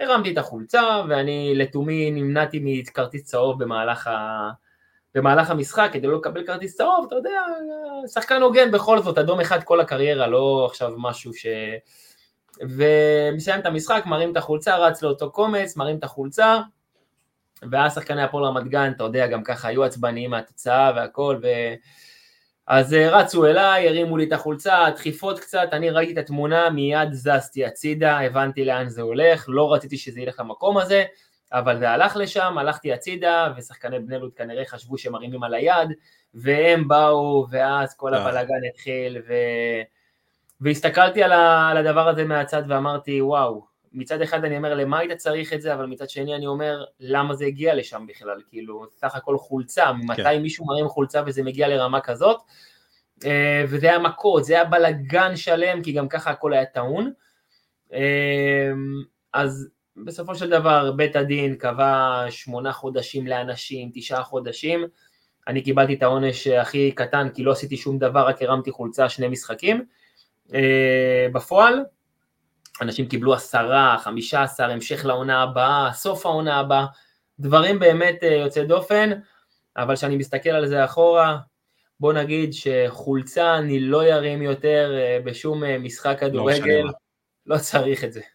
[0.00, 4.50] הרמתי את החולצה, ואני לתומי נמנעתי מכרטיס צהוב במהלך, ה...
[5.14, 7.42] במהלך המשחק, כדי לא לקבל כרטיס צהוב, אתה יודע,
[8.14, 11.46] שחקן הוגן בכל זאת, אדום אחד כל הקריירה, לא עכשיו משהו ש...
[12.60, 16.60] ומסיים את המשחק, מרים את החולצה, רץ לאותו קומץ, מרים את החולצה,
[17.70, 21.46] ואז שחקני הפועל רמת גן, אתה יודע, גם ככה היו עצבניים מהתוצאה והכל, ו...
[22.66, 27.12] אז אה, רצו אליי, הרימו לי את החולצה, דחיפות קצת, אני ראיתי את התמונה, מיד
[27.12, 31.04] זזתי הצידה, הבנתי לאן זה הולך, לא רציתי שזה ילך למקום הזה,
[31.52, 35.88] אבל זה הלך לשם, הלכתי הצידה, ושחקני בני לוד כנראה חשבו שהם מרימים על היד,
[36.34, 38.20] והם באו, ואז כל אה.
[38.20, 39.32] הבלאגן התחיל, ו...
[40.60, 41.68] והסתכלתי על, ה...
[41.68, 45.74] על הדבר הזה מהצד ואמרתי, וואו, מצד אחד אני אומר למה היית צריך את זה,
[45.74, 50.22] אבל מצד שני אני אומר למה זה הגיע לשם בכלל, כאילו סך הכל חולצה, ממתי
[50.22, 50.42] כן.
[50.42, 52.40] מישהו מרים חולצה וזה מגיע לרמה כזאת,
[53.24, 57.12] אה, וזה היה מכות, זה היה בלאגן שלם, כי גם ככה הכל היה טעון,
[57.92, 58.72] אה,
[59.32, 59.68] אז
[60.04, 64.84] בסופו של דבר בית הדין קבע שמונה חודשים לאנשים, תשעה חודשים,
[65.48, 69.28] אני קיבלתי את העונש הכי קטן כי לא עשיתי שום דבר, רק הרמתי חולצה שני
[69.28, 69.84] משחקים,
[70.54, 71.84] אה, בפועל,
[72.80, 76.86] אנשים קיבלו עשרה, חמישה עשר, המשך לעונה הבאה, סוף העונה הבאה,
[77.38, 79.10] דברים באמת אה, יוצאי דופן,
[79.76, 81.38] אבל כשאני מסתכל על זה אחורה,
[82.00, 86.92] בוא נגיד שחולצה אני לא ירים יותר אה, בשום אה, משחק לא כדורגל, לא,
[87.46, 88.20] לא צריך את זה.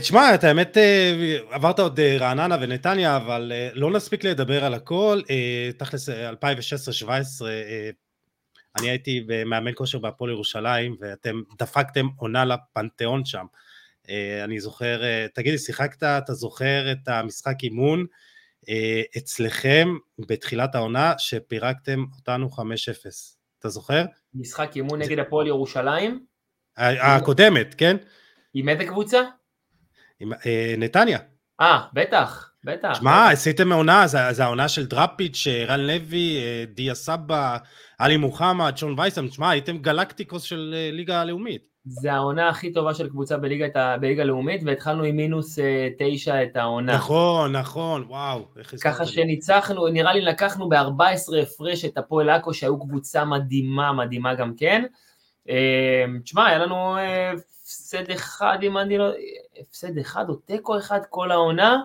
[0.00, 0.76] תשמע, את האמת,
[1.50, 5.20] עברת עוד רעננה ונתניה, אבל לא נספיק לדבר על הכל.
[5.78, 6.12] תכלס, 2016-2017,
[8.78, 13.46] אני הייתי מאמן כושר בהפועל ירושלים, ואתם דפקתם עונה לפנתיאון שם.
[14.08, 18.06] אה, אני זוכר, אה, תגיד לי, שיחקת, אתה זוכר את המשחק אימון
[18.68, 19.88] אה, אצלכם
[20.28, 22.58] בתחילת העונה, שפירקתם אותנו 5-0.
[23.58, 24.04] אתה זוכר?
[24.34, 26.26] משחק אימון נגד הפועל ירושלים?
[26.76, 27.96] הקודמת, כן?
[28.54, 29.20] עם איזה קבוצה?
[30.20, 30.32] עם
[30.78, 31.18] נתניה.
[31.60, 32.94] אה, בטח, בטח.
[32.94, 36.38] שמע, עשיתם עונה, זה העונה של דראפיץ', רן לוי,
[36.74, 37.56] דיה סבא,
[37.98, 41.74] עלי מוחמד, שון וייסם, תשמע, הייתם גלקטיקוס של אה, ליגה הלאומית.
[41.86, 46.56] זה העונה הכי טובה של קבוצה בליגה, בליגה הלאומית, והתחלנו עם מינוס אה, תשע את
[46.56, 46.94] העונה.
[46.94, 48.48] נכון, נכון, וואו.
[48.84, 54.52] ככה שניצחנו, נראה לי לקחנו ב-14 הפרש את הפועל עכו, שהיו קבוצה מדהימה, מדהימה גם
[54.56, 54.84] כן.
[55.48, 59.08] אה, תשמע, היה לנו הפסד אחד, אם אני לא...
[59.60, 61.82] הפסד אחד או תיקו אחד כל העונה,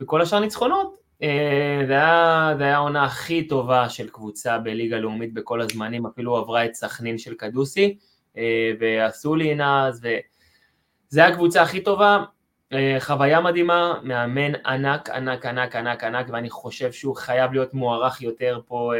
[0.00, 0.98] וכל השאר ניצחונות.
[1.22, 6.64] אה, זה היה, היה העונה הכי טובה של קבוצה בליגה לאומית בכל הזמנים, אפילו עברה
[6.64, 7.98] את סכנין של קדוסי,
[8.36, 12.24] אה, ועשו לי נאז, וזה היה הקבוצה הכי טובה,
[12.72, 18.22] אה, חוויה מדהימה, מאמן ענק, ענק, ענק, ענק, ענק, ואני חושב שהוא חייב להיות מוערך
[18.22, 18.92] יותר פה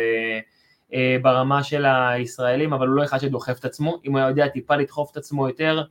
[1.23, 5.11] ברמה של הישראלים, אבל הוא לא אחד שדוחף את עצמו, אם הוא יודע טיפה לדחוף
[5.13, 5.83] את עצמו יותר,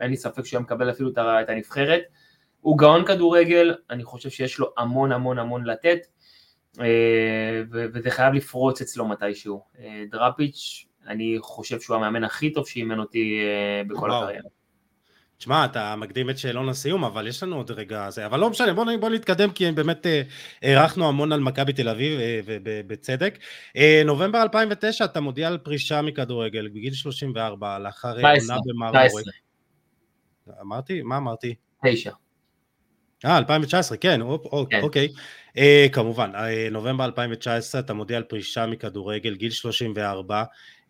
[0.00, 2.02] אין לי ספק שהוא היה מקבל אפילו את הנבחרת.
[2.66, 5.98] הוא גאון כדורגל, אני חושב שיש לו המון המון המון לתת,
[6.80, 9.62] אה, וזה חייב לפרוץ אצלו מתישהו.
[9.78, 14.48] אה, דראפיץ', אני חושב שהוא המאמן הכי טוב שאימן אותי אה, בכל הקריירה.
[15.38, 18.74] תשמע, אתה מקדים את שאלון הסיום, אבל יש לנו עוד רגע זה, אבל לא משנה,
[18.74, 20.06] בוא, בוא נתקדם, כי באמת
[20.62, 23.38] הערכנו המון על מכבי תל אביב, ובצדק.
[24.04, 29.24] נובמבר 2009, אתה מודיע על פרישה מכדורגל בגיל 34, לאחר עונה במרמורק.
[30.60, 31.02] אמרתי?
[31.02, 31.54] מה אמרתי?
[31.86, 32.10] תשע.
[33.24, 34.20] אה, 2019, כן,
[34.70, 34.80] כן.
[34.82, 35.08] אוקיי.
[35.58, 40.44] אה, כמובן, אה, נובמבר 2019 אתה מודיע על פרישה מכדורגל, גיל 34,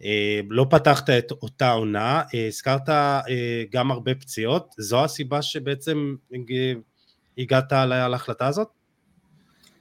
[0.05, 3.21] אה, לא פתחת את אותה עונה, אה, הזכרת אה,
[3.71, 6.73] גם הרבה פציעות, זו הסיבה שבעצם אה,
[7.39, 8.69] הגעת להחלטה הזאת?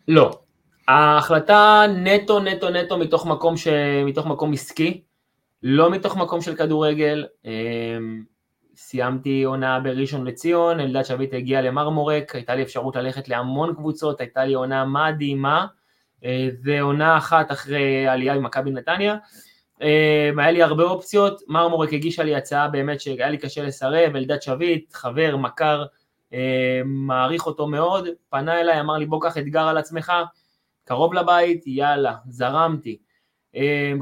[0.07, 0.39] לא.
[0.87, 3.67] ההחלטה נטו נטו נטו מתוך מקום, ש...
[4.05, 5.01] מתוך מקום עסקי,
[5.63, 7.25] לא מתוך מקום של כדורגל.
[8.75, 14.45] סיימתי עונה בראשון לציון, אלדד שביט הגיע למרמורק, הייתה לי אפשרות ללכת להמון קבוצות, הייתה
[14.45, 15.67] לי עונה מדהימה,
[16.63, 19.15] ועונה אה, אחת אחרי עלייה ממכבי נתניה.
[19.81, 24.41] אה, היה לי הרבה אופציות, מרמורק הגישה לי הצעה באמת שהיה לי קשה לסרב, אלדד
[24.41, 25.85] שביט, חבר, מכר,
[26.33, 30.13] אה, מעריך אותו מאוד, פנה אליי, אמר לי בוא קח אתגר על עצמך,
[30.83, 32.97] קרוב לבית, יאללה, זרמתי.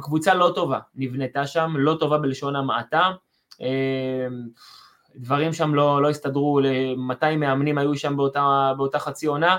[0.02, 3.12] קבוצה לא טובה, נבנתה שם, לא טובה בלשון המעטה,
[5.16, 6.60] דברים שם לא, לא הסתדרו,
[6.98, 9.58] 200 מאמנים היו שם באותה, באותה חצי עונה,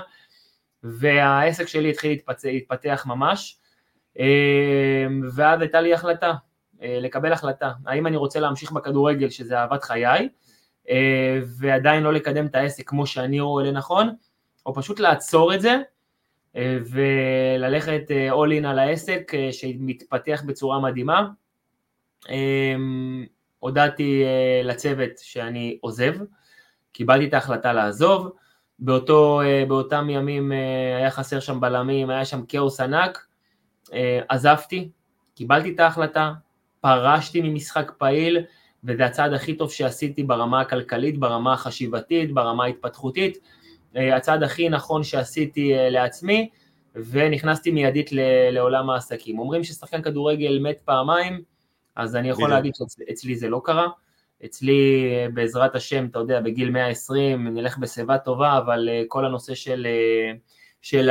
[0.83, 3.59] והעסק שלי התחיל להתפתח, להתפתח ממש,
[4.19, 6.33] אמ, ואז הייתה לי החלטה,
[6.81, 10.29] אה, לקבל החלטה, האם אני רוצה להמשיך בכדורגל, שזה אהבת חיי,
[10.89, 14.15] אה, ועדיין לא לקדם את העסק כמו שאני רואה לנכון,
[14.65, 15.77] או פשוט לעצור את זה,
[16.55, 21.27] אה, וללכת all in על העסק שמתפתח בצורה מדהימה.
[23.59, 26.13] הודעתי אה, לצוות שאני עוזב,
[26.91, 28.31] קיבלתי את ההחלטה לעזוב,
[28.79, 30.51] באותו, באותם ימים
[30.97, 33.27] היה חסר שם בלמים, היה שם כאוס ענק,
[34.29, 34.89] עזבתי,
[35.35, 36.33] קיבלתי את ההחלטה,
[36.81, 38.39] פרשתי ממשחק פעיל,
[38.83, 43.37] וזה הצעד הכי טוב שעשיתי ברמה הכלכלית, ברמה החשיבתית, ברמה ההתפתחותית,
[43.95, 46.49] הצעד הכי נכון שעשיתי לעצמי,
[46.95, 48.09] ונכנסתי מיידית
[48.51, 49.39] לעולם העסקים.
[49.39, 51.41] אומרים ששחקן כדורגל מת פעמיים,
[51.95, 53.87] אז אני יכול להגיד שאצלי זה לא קרה.
[54.45, 59.87] אצלי, בעזרת השם, אתה יודע, בגיל 120 נלך בשיבה טובה, אבל כל הנושא של,
[60.81, 61.09] של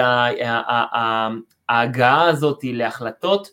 [1.68, 3.49] ההגעה הזאת להחלטות,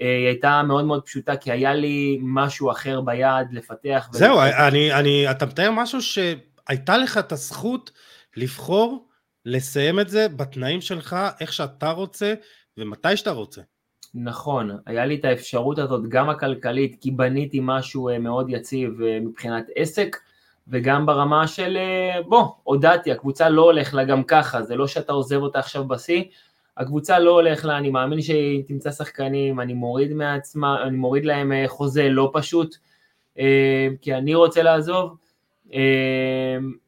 [0.00, 4.08] היא הייתה מאוד מאוד פשוטה, כי היה לי משהו אחר ביד לפתח.
[4.12, 7.90] זהו, אני, אני, אתה מתאר משהו שהייתה לך את הזכות
[8.36, 9.08] לבחור
[9.44, 12.34] לסיים את זה בתנאים שלך, איך שאתה רוצה
[12.78, 13.60] ומתי שאתה רוצה.
[14.18, 19.18] נכון, היה לי את האפשרות הזאת גם הכלכלית, כי בניתי משהו אה, מאוד יציב אה,
[19.20, 20.16] מבחינת עסק,
[20.68, 25.12] וגם ברמה של אה, בוא, הודעתי, הקבוצה לא הולך לה גם ככה, זה לא שאתה
[25.12, 26.22] עוזב אותה עכשיו בשיא,
[26.76, 31.52] הקבוצה לא הולך לה, אני מאמין שהיא תמצא שחקנים, אני מוריד מעצמה, אני מוריד להם
[31.66, 32.76] חוזה לא פשוט,
[34.02, 35.16] כי אני רוצה לעזוב,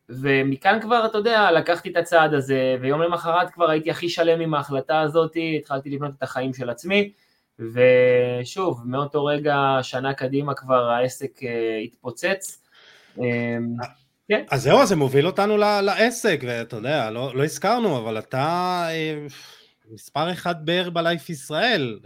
[0.08, 4.54] ומכאן כבר, אתה יודע, לקחתי את הצעד הזה, ויום למחרת כבר הייתי הכי שלם עם
[4.54, 7.12] ההחלטה הזאת, התחלתי לבנות את החיים של עצמי,
[7.58, 11.44] ושוב, מאותו רגע, שנה קדימה כבר העסק uh,
[11.84, 12.64] התפוצץ.
[13.16, 13.20] Um,
[14.28, 14.44] כן.
[14.50, 19.32] אז זהו, זה מוביל אותנו לעסק, ואתה יודע, לא, לא הזכרנו, אבל אתה uh,
[19.92, 21.98] מספר אחד באר בלייף ישראל.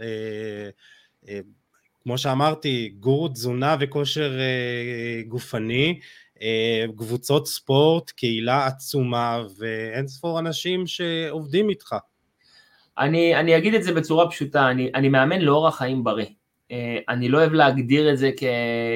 [2.03, 4.31] כמו שאמרתי, גורו תזונה וכושר
[5.27, 5.99] גופני.
[6.43, 11.95] אה, קבוצות ספורט, קהילה עצומה ואין ספור אנשים שעובדים איתך.
[12.97, 16.25] אני, אני אגיד את זה בצורה פשוטה, אני, אני מאמן לאורח חיים בריא.
[16.71, 18.43] אה, אני לא אוהב להגדיר את זה כ,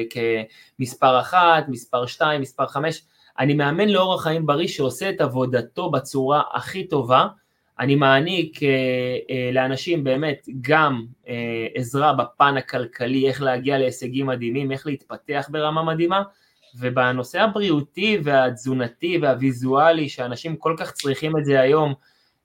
[0.09, 3.01] כמספר אחת, מספר שתיים, מספר חמש,
[3.39, 7.27] אני מאמן לאורח חיים בריא שעושה את עבודתו בצורה הכי טובה,
[7.79, 11.05] אני מעניק אה, לאנשים באמת גם
[11.75, 16.21] עזרה בפן הכלכלי, איך להגיע להישגים מדהימים, איך להתפתח ברמה מדהימה,
[16.79, 21.93] ובנושא הבריאותי והתזונתי והוויזואלי, שאנשים כל כך צריכים את זה היום,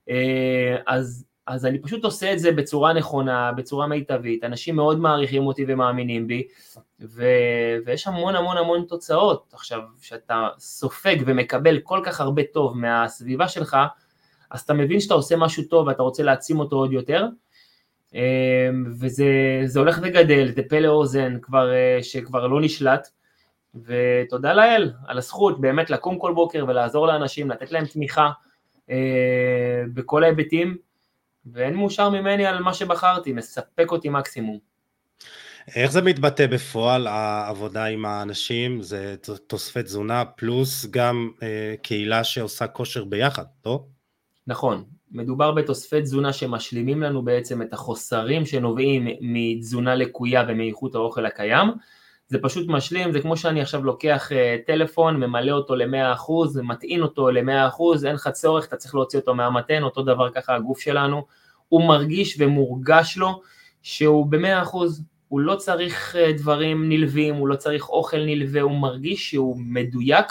[0.09, 5.47] אה, אז, אז אני פשוט עושה את זה בצורה נכונה, בצורה מיטבית, אנשים מאוד מעריכים
[5.47, 6.47] אותי ומאמינים בי,
[7.01, 7.23] ו,
[7.85, 9.53] ויש המון המון המון תוצאות.
[9.53, 13.77] עכשיו, כשאתה סופג ומקבל כל כך הרבה טוב מהסביבה שלך,
[14.51, 17.27] אז אתה מבין שאתה עושה משהו טוב ואתה רוצה להעצים אותו עוד יותר,
[18.15, 18.69] אה,
[18.99, 23.07] וזה הולך וגדל, זה פה לאוזן כבר, אה, שכבר לא נשלט,
[23.75, 28.29] ותודה לאל על הזכות באמת לקום כל בוקר ולעזור לאנשים, לתת להם תמיכה
[28.89, 30.77] אה, בכל ההיבטים,
[31.45, 34.59] ואין מאושר ממני על מה שבחרתי, מספק אותי מקסימום.
[35.75, 38.81] איך זה מתבטא בפועל העבודה עם האנשים?
[38.81, 39.15] זה
[39.47, 43.83] תוספי תזונה פלוס גם אה, קהילה שעושה כושר ביחד, לא?
[44.47, 51.67] נכון, מדובר בתוספי תזונה שמשלימים לנו בעצם את החוסרים שנובעים מתזונה לקויה ומאיכות האוכל הקיים,
[52.33, 56.31] זה פשוט משלים, זה כמו שאני עכשיו לוקח uh, טלפון, ממלא אותו ל-100%,
[56.63, 60.79] מטעין אותו ל-100%, אין לך צורך, אתה צריך להוציא אותו מהמתן, אותו דבר ככה הגוף
[60.79, 61.25] שלנו,
[61.69, 63.41] הוא מרגיש ומורגש לו
[63.81, 64.75] שהוא ב-100%,
[65.27, 70.25] הוא לא צריך uh, דברים נלווים, הוא לא צריך אוכל נלווה, הוא מרגיש שהוא מדויק,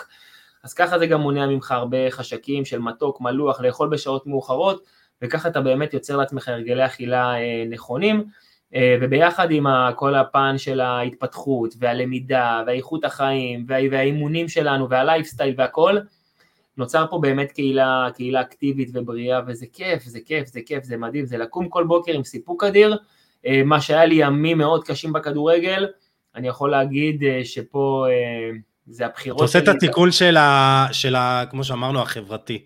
[0.64, 4.84] אז ככה זה גם מונע ממך הרבה חשקים של מתוק, מלוח, לאכול בשעות מאוחרות,
[5.22, 8.24] וככה אתה באמת יוצר לעצמך הרגלי אכילה uh, נכונים.
[8.74, 9.66] אה, וביחד עם
[9.96, 15.96] כל הפן של ההתפתחות והלמידה והאיכות החיים והאימונים שלנו והלייפסטייל והכל,
[16.76, 21.26] נוצר פה באמת קהילה, קהילה אקטיבית ובריאה וזה כיף, זה כיף, זה כיף, זה מדהים,
[21.26, 22.96] זה לקום כל בוקר עם סיפוק אדיר,
[23.46, 25.86] אה, מה שהיה לי ימים מאוד קשים בכדורגל,
[26.34, 28.06] אני יכול להגיד אה, שפה
[28.86, 29.46] זה הבחירות שלי.
[29.48, 32.64] אתה עושה את התיקון של, ה, של ה, כמו שאמרנו, החברתי.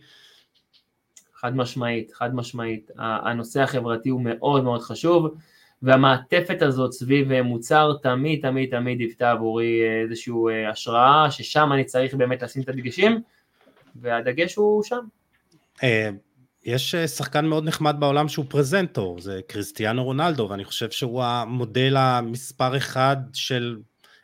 [1.35, 2.91] חד משמעית, חד משמעית.
[2.99, 5.35] הנושא החברתי הוא מאוד מאוד חשוב.
[5.83, 11.73] והמעטפת הזאת סביב אה, מוצר תמיד תמיד תמיד היוותה עבורי אה, איזושהי אה, השראה, ששם
[11.73, 13.21] אני צריך באמת לשים את הדגשים,
[13.97, 15.01] והדגש הוא שם.
[16.65, 22.77] יש שחקן מאוד נחמד בעולם שהוא פרזנטור, זה קריסטיאנו רונלדו, ואני חושב שהוא המודל המספר
[22.77, 23.79] אחד של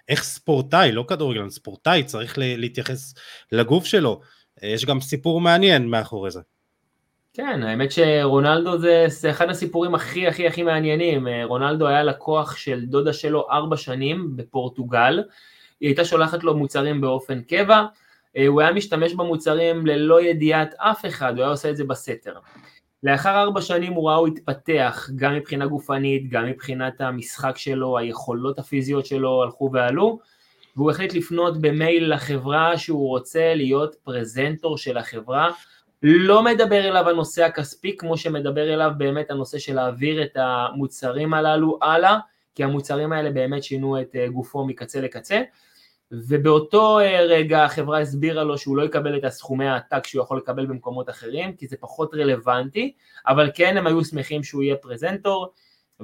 [0.09, 3.15] איך ספורטאי, לא כדורגלן, ספורטאי צריך להתייחס
[3.53, 4.21] לגוף שלו.
[4.63, 6.41] יש גם סיפור מעניין מאחורי זה.
[7.35, 11.29] כן, האמת שרונלדו זה, זה אחד הסיפורים הכי הכי הכי מעניינים.
[11.29, 15.23] אה, רונלדו היה לקוח של דודה שלו ארבע שנים בפורטוגל,
[15.81, 17.85] היא הייתה שולחת לו מוצרים באופן קבע,
[18.37, 22.35] אה, הוא היה משתמש במוצרים ללא ידיעת אף אחד, הוא היה עושה את זה בסתר.
[23.03, 28.59] לאחר ארבע שנים הוא ראה הוא התפתח, גם מבחינה גופנית, גם מבחינת המשחק שלו, היכולות
[28.59, 30.19] הפיזיות שלו הלכו ועלו,
[30.77, 35.51] והוא החליט לפנות במייל לחברה שהוא רוצה להיות פרזנטור של החברה,
[36.03, 41.79] לא מדבר אליו הנושא הכספי כמו שמדבר אליו באמת הנושא של להעביר את המוצרים הללו
[41.83, 42.19] הלאה,
[42.55, 45.43] כי המוצרים האלה באמת שינו את אה, גופו מקצה לקצה,
[46.13, 50.67] ובאותו אה, רגע החברה הסבירה לו שהוא לא יקבל את הסכומי העתק שהוא יכול לקבל
[50.67, 52.95] במקומות אחרים, כי זה פחות רלוונטי,
[53.27, 55.53] אבל כן הם היו שמחים שהוא יהיה פרזנטור,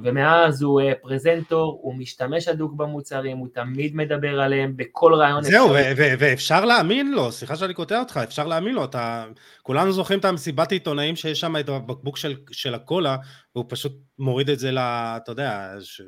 [0.03, 5.69] ומאז הוא uh, פרזנטור, הוא משתמש הדוק במוצרים, הוא תמיד מדבר עליהם בכל רעיון זהו,
[5.95, 9.25] ואפשר להאמין לו, סליחה שאני קוטע אותך, אפשר להאמין לו, אתה...
[9.63, 13.17] כולנו זוכרים את המסיבת עיתונאים שיש שם את הבקבוק של, של הקולה,
[13.55, 16.01] והוא פשוט מוריד את זה, ל, אתה יודע, ש...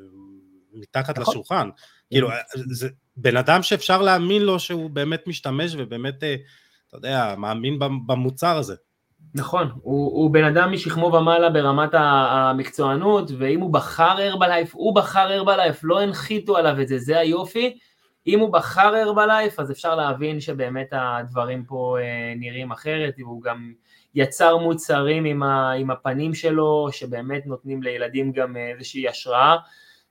[0.74, 1.32] מתחת נכון.
[1.32, 1.68] לשולחן.
[2.10, 2.28] כאילו,
[2.70, 6.34] זה בן אדם שאפשר להאמין לו שהוא באמת משתמש ובאמת, אה,
[6.88, 8.74] אתה יודע, מאמין במוצר הזה.
[9.34, 15.32] נכון, הוא, הוא בן אדם משכמו ומעלה ברמת המקצוענות, ואם הוא בחר הרבלייף, הוא בחר
[15.32, 17.78] הרבלייף, לא הנחיתו עליו את זה, זה היופי.
[18.26, 23.72] אם הוא בחר הרבלייף, אז אפשר להבין שבאמת הדברים פה אה, נראים אחרת, הוא גם
[24.14, 29.56] יצר מוצרים עם, ה, עם הפנים שלו, שבאמת נותנים לילדים גם איזושהי השראה.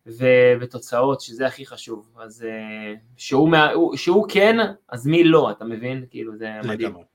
[0.07, 0.25] ו,
[0.61, 2.09] ותוצאות, שזה הכי חשוב.
[2.19, 3.49] אז אה, שהוא,
[3.95, 4.57] שהוא כן,
[4.89, 6.05] אז מי לא, אתה מבין?
[6.09, 7.10] כאילו, זה מדהים.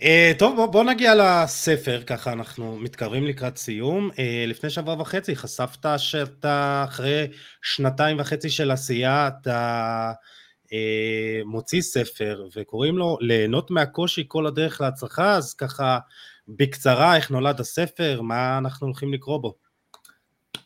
[0.00, 4.10] Uh, טוב, בוא, בוא נגיע לספר, ככה אנחנו מתקרבים לקראת סיום.
[4.10, 7.26] Uh, לפני שבוע וחצי חשפת שאתה אחרי
[7.62, 10.12] שנתיים וחצי של עשייה, אתה
[10.64, 10.68] uh,
[11.44, 15.98] מוציא ספר וקוראים לו ליהנות מהקושי כל הדרך להצלחה, אז ככה
[16.48, 19.65] בקצרה איך נולד הספר, מה אנחנו הולכים לקרוא בו.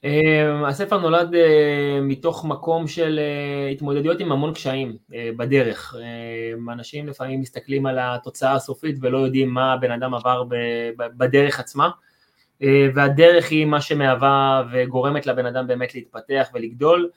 [0.05, 5.95] אמ, הספר נולד אה, מתוך מקום של אה, התמודדויות עם המון קשיים אה, בדרך.
[5.99, 10.45] אמ, אנשים לפעמים מסתכלים על התוצאה הסופית ולא יודעים מה הבן אדם עבר
[10.97, 11.91] בדרך עצמה,
[12.95, 17.11] והדרך היא מה שמהווה וגורמת לבן אדם באמת להתפתח ולגדול.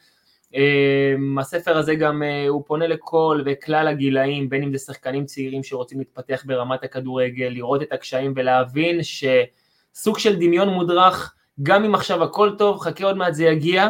[0.54, 6.00] אמ, הספר הזה גם, הוא פונה לכל וכלל הגילאים, בין אם זה שחקנים צעירים שרוצים
[6.00, 12.52] להתפתח ברמת הכדורגל, לראות את הקשיים ולהבין שסוג של דמיון מודרך גם אם עכשיו הכל
[12.58, 13.88] טוב, חכה עוד מעט זה יגיע,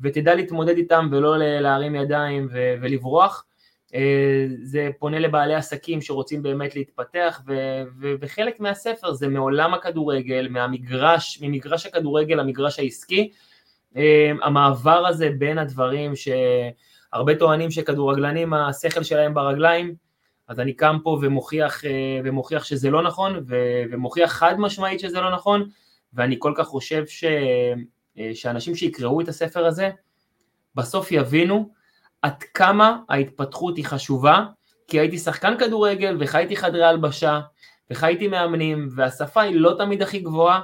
[0.00, 3.44] ותדע להתמודד איתם ולא להרים ידיים ו- ולברוח.
[3.94, 10.48] אה, זה פונה לבעלי עסקים שרוצים באמת להתפתח, ו- ו- וחלק מהספר זה מעולם הכדורגל,
[10.50, 13.30] מהמגרש, ממגרש הכדורגל למגרש העסקי.
[13.96, 19.94] אה, המעבר הזה בין הדברים שהרבה טוענים שכדורגלנים השכל שלהם ברגליים,
[20.48, 23.44] אז אני קם פה ומוכיח, אה, ומוכיח שזה לא נכון,
[23.90, 25.68] ומוכיח חד משמעית שזה לא נכון,
[26.12, 27.24] ואני כל כך חושב ש...
[28.18, 29.90] אה, שאנשים שיקראו את הספר הזה,
[30.74, 31.68] בסוף יבינו
[32.22, 34.44] עד כמה ההתפתחות היא חשובה,
[34.88, 37.40] כי הייתי שחקן כדורגל וחייתי חדרי הלבשה
[37.90, 40.60] וחייתי מאמנים, והשפה היא לא תמיד הכי גבוהה,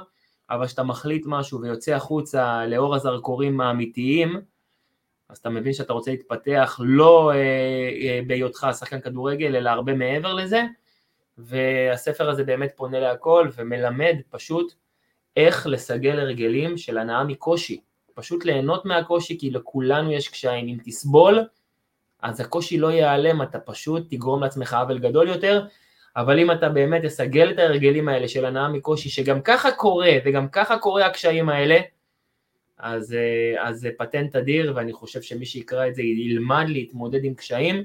[0.49, 4.41] אבל כשאתה מחליט משהו ויוצא החוצה לאור הזרקורים האמיתיים,
[5.29, 7.35] אז אתה מבין שאתה רוצה להתפתח לא אה,
[8.01, 10.63] אה, בהיותך שחקן כדורגל, אלא הרבה מעבר לזה,
[11.37, 14.73] והספר הזה באמת פונה להכל ומלמד פשוט
[15.35, 17.81] איך לסגל הרגלים של הנאה מקושי.
[18.13, 20.67] פשוט ליהנות מהקושי, כי לכולנו יש קשיים.
[20.67, 21.39] אם תסבול,
[22.21, 25.65] אז הקושי לא ייעלם, אתה פשוט תגרום לעצמך עוול גדול יותר,
[26.15, 30.49] אבל אם אתה באמת תסגל את ההרגלים האלה של הנאה מקושי, שגם ככה קורה, וגם
[30.49, 31.79] ככה קורה הקשיים האלה,
[32.83, 33.15] אה, אז
[33.71, 37.83] זה פטנט אדיר, ואני חושב שמי שיקרא את זה ילמד להתמודד עם קשיים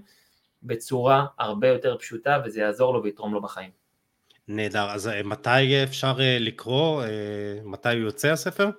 [0.62, 3.79] בצורה הרבה יותר פשוטה, וזה יעזור לו ויתרום לו בחיים.
[4.50, 7.08] נהדר, אז אה, מתי אפשר אה, לקרוא, אה,
[7.64, 8.70] מתי הוא יוצא הספר?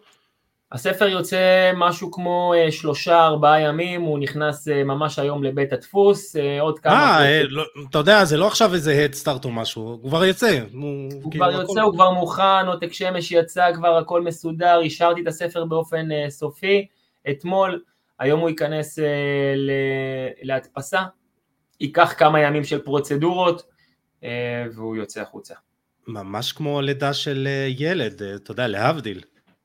[0.71, 7.25] הספר יוצא משהו כמו שלושה ארבעה ימים, הוא נכנס ממש היום לבית הדפוס, עוד כמה...
[7.25, 10.59] אה, לא, אתה יודע, זה לא עכשיו איזה הדסטארט או משהו, הוא כבר יוצא.
[10.73, 11.81] הוא, הוא כאילו כבר יוצא, הכל...
[11.81, 16.87] הוא כבר מוכן, עותק שמש יצא, כבר הכל מסודר, אישרתי את הספר באופן סופי.
[17.29, 17.81] אתמול,
[18.19, 18.99] היום הוא ייכנס
[20.41, 21.01] להדפסה,
[21.79, 23.70] ייקח כמה ימים של פרוצדורות,
[24.73, 25.55] והוא יוצא החוצה.
[26.07, 29.21] ממש כמו לידה של אה, ילד, אה, אתה יודע, להבדיל.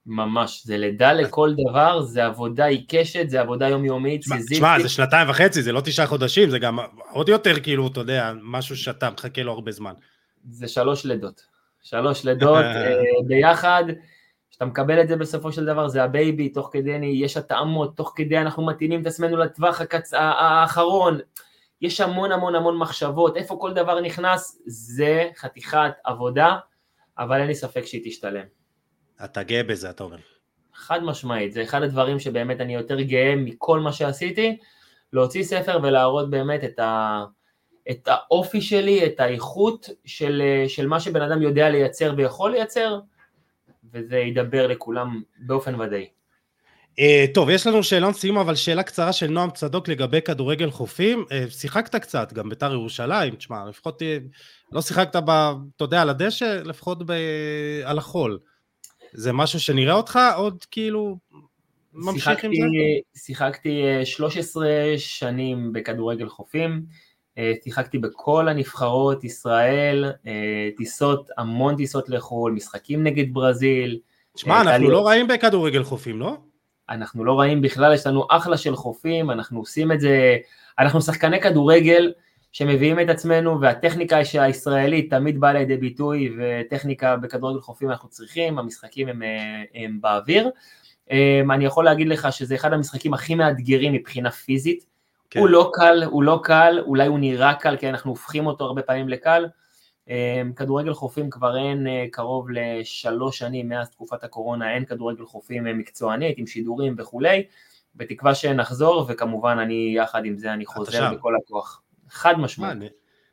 [0.06, 4.56] ממש, זה לידה לכל דבר, זה עבודה עיקשת, זה עבודה יומיומית, סיזיפית.
[4.56, 6.78] תשמע, זה שנתיים וחצי, זה לא תשעה חודשים, זה גם
[7.10, 9.92] עוד יותר כאילו, אתה יודע, משהו שאתה מחכה לו הרבה זמן.
[10.50, 11.42] זה שלוש לידות.
[11.82, 12.64] שלוש לידות
[13.28, 13.84] ביחד,
[14.50, 18.12] כשאתה מקבל את זה בסופו של דבר, זה ה baby, תוך כדי יש התאמות, תוך
[18.16, 20.14] כדי אנחנו מתאימים את עצמנו לטווח הקצ...
[20.14, 21.18] האחרון.
[21.80, 26.56] יש המון המון המון מחשבות, איפה כל דבר נכנס, זה חתיכת עבודה,
[27.18, 28.44] אבל אין לי ספק שהיא תשתלם.
[29.24, 30.16] אתה גאה בזה, אתה אומר.
[30.74, 34.56] חד משמעית, זה אחד הדברים שבאמת אני יותר גאה מכל מה שעשיתי,
[35.12, 37.24] להוציא ספר ולהראות באמת את, ה,
[37.90, 43.00] את האופי שלי, את האיכות של, של מה שבן אדם יודע לייצר ויכול לייצר,
[43.92, 46.08] וזה ידבר לכולם באופן ודאי.
[47.00, 51.24] Uh, טוב, יש לנו שאלון סיום, אבל שאלה קצרה של נועם צדוק לגבי כדורגל חופים.
[51.28, 54.02] Uh, שיחקת קצת, גם ביתר ירושלים, תשמע, לפחות
[54.72, 55.30] לא שיחקת, ב,
[55.76, 57.12] אתה יודע, על הדשא, לפחות ב,
[57.84, 58.38] על החול.
[59.12, 61.16] זה משהו שנראה אותך עוד כאילו
[61.92, 63.20] ממשיך שיחקתי, עם זה?
[63.20, 64.68] שיחקתי 13
[64.98, 66.82] שנים בכדורגל חופים.
[67.64, 70.04] שיחקתי בכל הנבחרות, ישראל,
[70.76, 73.98] טיסות, המון טיסות לחו"ל, משחקים נגד ברזיל.
[74.34, 76.36] תשמע, אנחנו לא רעים בכדורגל חופים, לא?
[76.90, 80.36] אנחנו לא רעים בכלל, יש לנו אחלה של חופים, אנחנו עושים את זה,
[80.78, 82.12] אנחנו שחקני כדורגל
[82.52, 89.08] שמביאים את עצמנו, והטכניקה הישראלית תמיד באה לידי ביטוי, וטכניקה בכדורגל חופים אנחנו צריכים, המשחקים
[89.08, 89.22] הם,
[89.74, 90.50] הם באוויר.
[91.50, 94.86] אני יכול להגיד לך שזה אחד המשחקים הכי מאתגרים מבחינה פיזית,
[95.30, 95.40] כן.
[95.40, 98.82] הוא לא קל, הוא לא קל, אולי הוא נראה קל, כי אנחנו הופכים אותו הרבה
[98.82, 99.46] פעמים לקל.
[100.08, 105.66] אמ, כדורגל חופים כבר אין אה, קרוב לשלוש שנים מאז תקופת הקורונה, אין כדורגל חופים
[105.66, 107.44] אה, מקצוענית עם שידורים וכולי,
[107.94, 111.82] בתקווה שנחזור, וכמובן אני יחד עם זה אני חוזר בכל הכוח.
[112.08, 112.78] חד משמעית.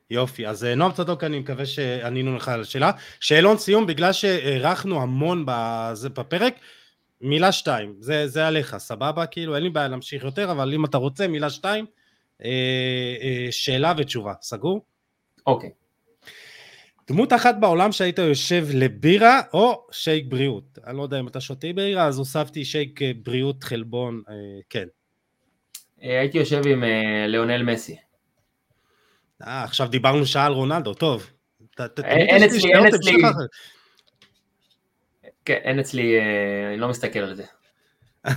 [0.09, 2.91] יופי, אז אה, נועם צדוק, אני מקווה שענינו לך על השאלה.
[3.19, 5.45] שאלון סיום, בגלל שהארכנו המון
[6.13, 6.55] בפרק,
[7.21, 9.25] מילה שתיים, זה, זה עליך, סבבה?
[9.25, 11.85] כאילו, אין לי בעיה להמשיך יותר, אבל אם אתה רוצה, מילה שתיים,
[12.43, 12.49] אה,
[13.21, 14.85] אה, שאלה ותשובה, סגור?
[15.47, 15.69] אוקיי.
[17.07, 20.79] דמות אחת בעולם שהיית יושב לבירה או שייק בריאות.
[20.87, 24.33] אני לא יודע אם אתה שותה בירה, אז הוספתי שייק אה, בריאות חלבון, אה,
[24.69, 24.87] כן.
[26.03, 27.95] אה, הייתי יושב עם אה, ליאונל מסי.
[29.47, 31.29] אה, עכשיו דיברנו שעה על רונלדו, טוב.
[31.79, 33.13] אין אצלי, אין אצלי.
[35.45, 37.43] כן, אין אצלי, אה, אני לא מסתכל על זה.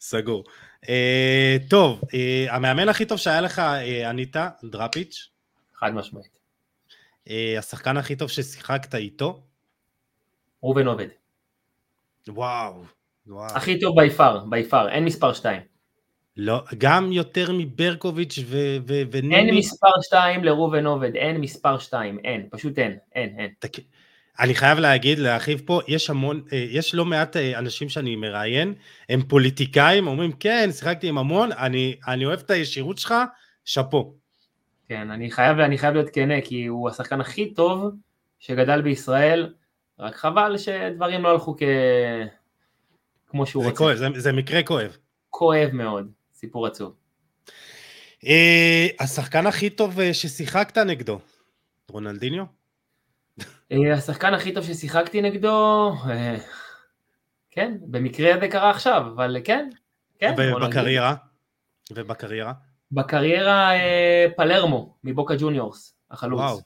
[0.00, 0.44] סגור.
[0.88, 3.62] אה, טוב, אה, המאמן הכי טוב שהיה לך,
[4.10, 5.28] אניטה דראפיץ'.
[5.74, 6.41] חד משמעית.
[7.58, 9.42] השחקן הכי טוב ששיחקת איתו?
[10.62, 11.06] ראובן עובד.
[12.28, 12.84] וואו,
[13.26, 13.56] וואו.
[13.56, 15.60] הכי טוב ביפר, ביפר, אין מספר 2.
[16.36, 18.38] לא, גם יותר מברקוביץ'
[18.86, 19.36] ונימי?
[19.36, 23.50] אין מספר 2 לראובן עובד, אין מספר 2, אין, פשוט אין, אין, אין.
[23.58, 23.72] תק...
[24.40, 28.74] אני חייב להגיד, להרחיב פה, יש המון, אה, יש לא מעט אה, אנשים שאני מראיין,
[29.08, 33.14] הם פוליטיקאים, אומרים, כן, שיחקתי עם המון, אני, אני אוהב את הישירות שלך,
[33.64, 34.14] שאפו.
[34.92, 37.94] כן, אני חייב, אני חייב להיות כנה, כי הוא השחקן הכי טוב
[38.38, 39.54] שגדל בישראל,
[39.98, 41.62] רק חבל שדברים לא הלכו כ...
[43.26, 43.78] כמו שהוא זה רוצה.
[43.78, 44.96] כואב, זה, זה מקרה כואב.
[45.30, 46.94] כואב מאוד, סיפור עצוב.
[48.26, 51.18] אה, השחקן הכי טוב ששיחקת נגדו,
[51.90, 52.44] רונלדיניו?
[53.72, 56.36] אה, השחקן הכי טוב ששיחקתי נגדו, אה,
[57.50, 59.68] כן, במקרה זה קרה עכשיו, אבל כן,
[60.18, 60.34] כן.
[60.38, 61.14] ובקריירה?
[61.92, 62.52] ובקריירה?
[62.92, 66.40] בקריירה אה, פלרמו, מבוקה ג'וניורס, החלוץ.
[66.40, 66.58] וואו.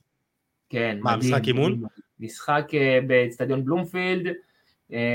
[0.69, 1.32] כן, מה, מדהים.
[1.32, 1.82] משחק אימון?
[2.20, 2.66] משחק
[3.07, 4.32] באצטדיון בלומפילד,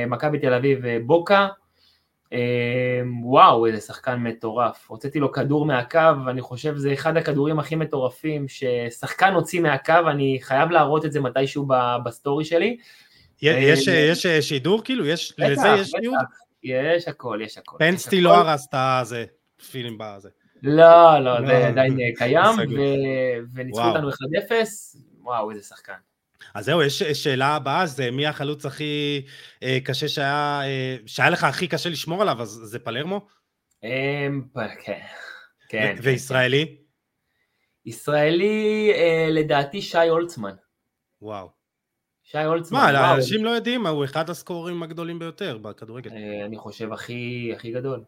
[0.08, 1.48] מכבי תל אביב בוקה,
[3.24, 4.86] וואו, איזה שחקן מטורף.
[4.88, 10.38] הוצאתי לו כדור מהקו, ואני חושב שזה אחד הכדורים הכי מטורפים ששחקן הוציא מהקו, אני
[10.42, 11.68] חייב להראות את זה מתישהו
[12.06, 12.78] בסטורי שלי.
[13.42, 15.06] יש, אה, יש אה, שידור כאילו?
[15.06, 16.18] יש, בטח, לזה יש תיעוד?
[16.64, 17.78] יש הכל, יש הכל.
[17.80, 19.26] פנסטי לא הרס את הזה,
[19.72, 20.30] פילים בזה.
[20.64, 21.68] לא, לא, זה לא.
[21.68, 22.56] עדיין אה, קיים,
[23.54, 24.14] וניצחו אותנו 1-0,
[25.22, 25.94] וואו, איזה שחקן.
[26.54, 29.22] אז זהו, יש שאלה הבאה, זה מי החלוץ הכי
[29.64, 33.28] אה, קשה שהיה, אה, שהיה לך הכי קשה לשמור עליו, אז זה פלרמו?
[33.84, 34.42] אמ,
[34.84, 35.00] כן,
[35.70, 35.96] כן.
[36.02, 36.78] וישראלי?
[37.86, 40.56] ישראלי, אה, לדעתי שי הולצמן.
[41.22, 41.50] וואו.
[42.24, 46.12] שי הולצמן, מה, אנשים לא יודעים, הוא אחד הסקורים הגדולים ביותר בכדורגל.
[46.46, 48.04] אני חושב הכי, הכי גדול.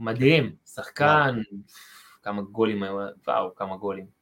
[0.00, 1.42] מדהים, שחקן,
[2.22, 2.82] כמה גולים,
[3.26, 4.20] וואו, כמה גולים.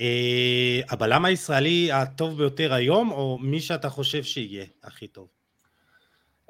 [0.00, 5.28] אה, הבלם הישראלי הטוב ביותר היום, או מי שאתה חושב שיהיה הכי טוב?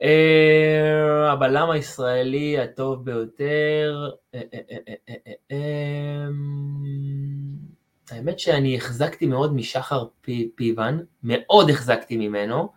[0.02, 4.40] אה, הבלם הישראלי הטוב ביותר, אה,
[8.10, 10.04] האמת שאני החזקתי מאוד משחר
[10.54, 12.72] פיוון, מאוד החזקתי ממנו,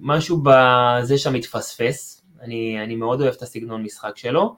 [0.00, 2.13] משהו בזה שם מתפספס,
[2.44, 4.56] אני, אני מאוד אוהב את הסגנון משחק שלו.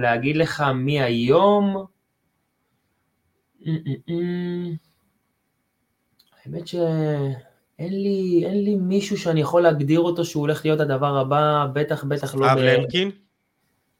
[0.00, 1.84] להגיד לך מי היום,
[6.44, 7.34] האמת שאין
[7.78, 12.34] לי, אין לי מישהו שאני יכול להגדיר אותו שהוא הולך להיות הדבר הבא, בטח בטח
[12.34, 12.48] לא...
[12.48, 13.10] סתיו למקין?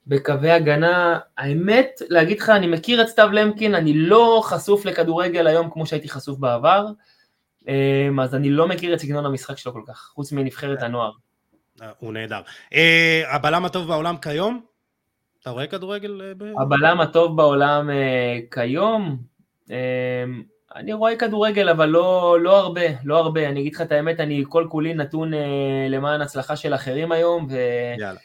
[0.06, 5.70] בקווי הגנה, האמת, להגיד לך, אני מכיר את סתיו למקין, אני לא חשוף לכדורגל היום
[5.70, 6.86] כמו שהייתי חשוף בעבר,
[7.68, 11.12] אמ, אז אני לא מכיר את סגנון המשחק שלו כל כך, חוץ מנבחרת הנוער.
[11.82, 12.40] אה, הוא נהדר.
[12.74, 14.60] אה, הבלם הטוב בעולם כיום?
[15.42, 16.22] אתה רואה כדורגל?
[16.22, 17.90] אה, הבלם הטוב בעולם
[18.50, 19.18] כיום?
[20.74, 23.48] אני רואה כדורגל, אבל לא, לא הרבה, לא הרבה.
[23.48, 27.46] אני אגיד לך את האמת, אני כל כולי נתון אה, למען הצלחה של אחרים היום,
[27.50, 27.56] ו...
[27.98, 28.20] יאללה.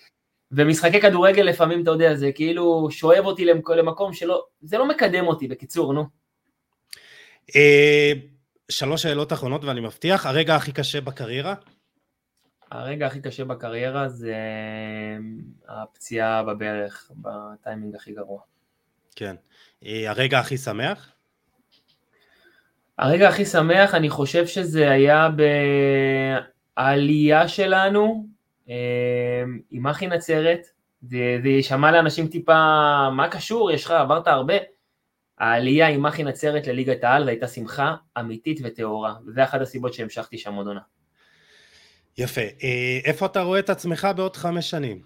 [0.52, 3.46] ומשחקי כדורגל לפעמים, אתה יודע, זה כאילו שואב אותי
[3.76, 6.06] למקום שלא, זה לא מקדם אותי, בקיצור, נו.
[7.56, 8.12] אה,
[8.72, 11.54] שלוש שאלות אחרונות ואני מבטיח, הרגע הכי קשה בקריירה?
[12.72, 14.36] הרגע הכי קשה בקריירה זה
[15.70, 18.41] אה, הפציעה בברך, בטיימינג הכי גרוע.
[19.16, 19.36] כן.
[19.86, 21.12] אה, הרגע הכי שמח?
[22.98, 25.30] הרגע הכי שמח, אני חושב שזה היה
[26.78, 28.26] בעלייה שלנו
[29.72, 30.60] עם אחי נצרת,
[31.02, 32.54] זה יישמע לאנשים טיפה,
[33.10, 34.54] מה קשור, יש לך, עברת הרבה.
[35.38, 40.54] העלייה עם אחי נצרת לליגת העל הייתה שמחה אמיתית וטהורה, וזה אחת הסיבות שהמשכתי שם
[40.54, 40.82] עוד עונה.
[42.20, 42.41] יפה.
[42.41, 45.02] אה, איפה אתה רואה את עצמך בעוד חמש שנים?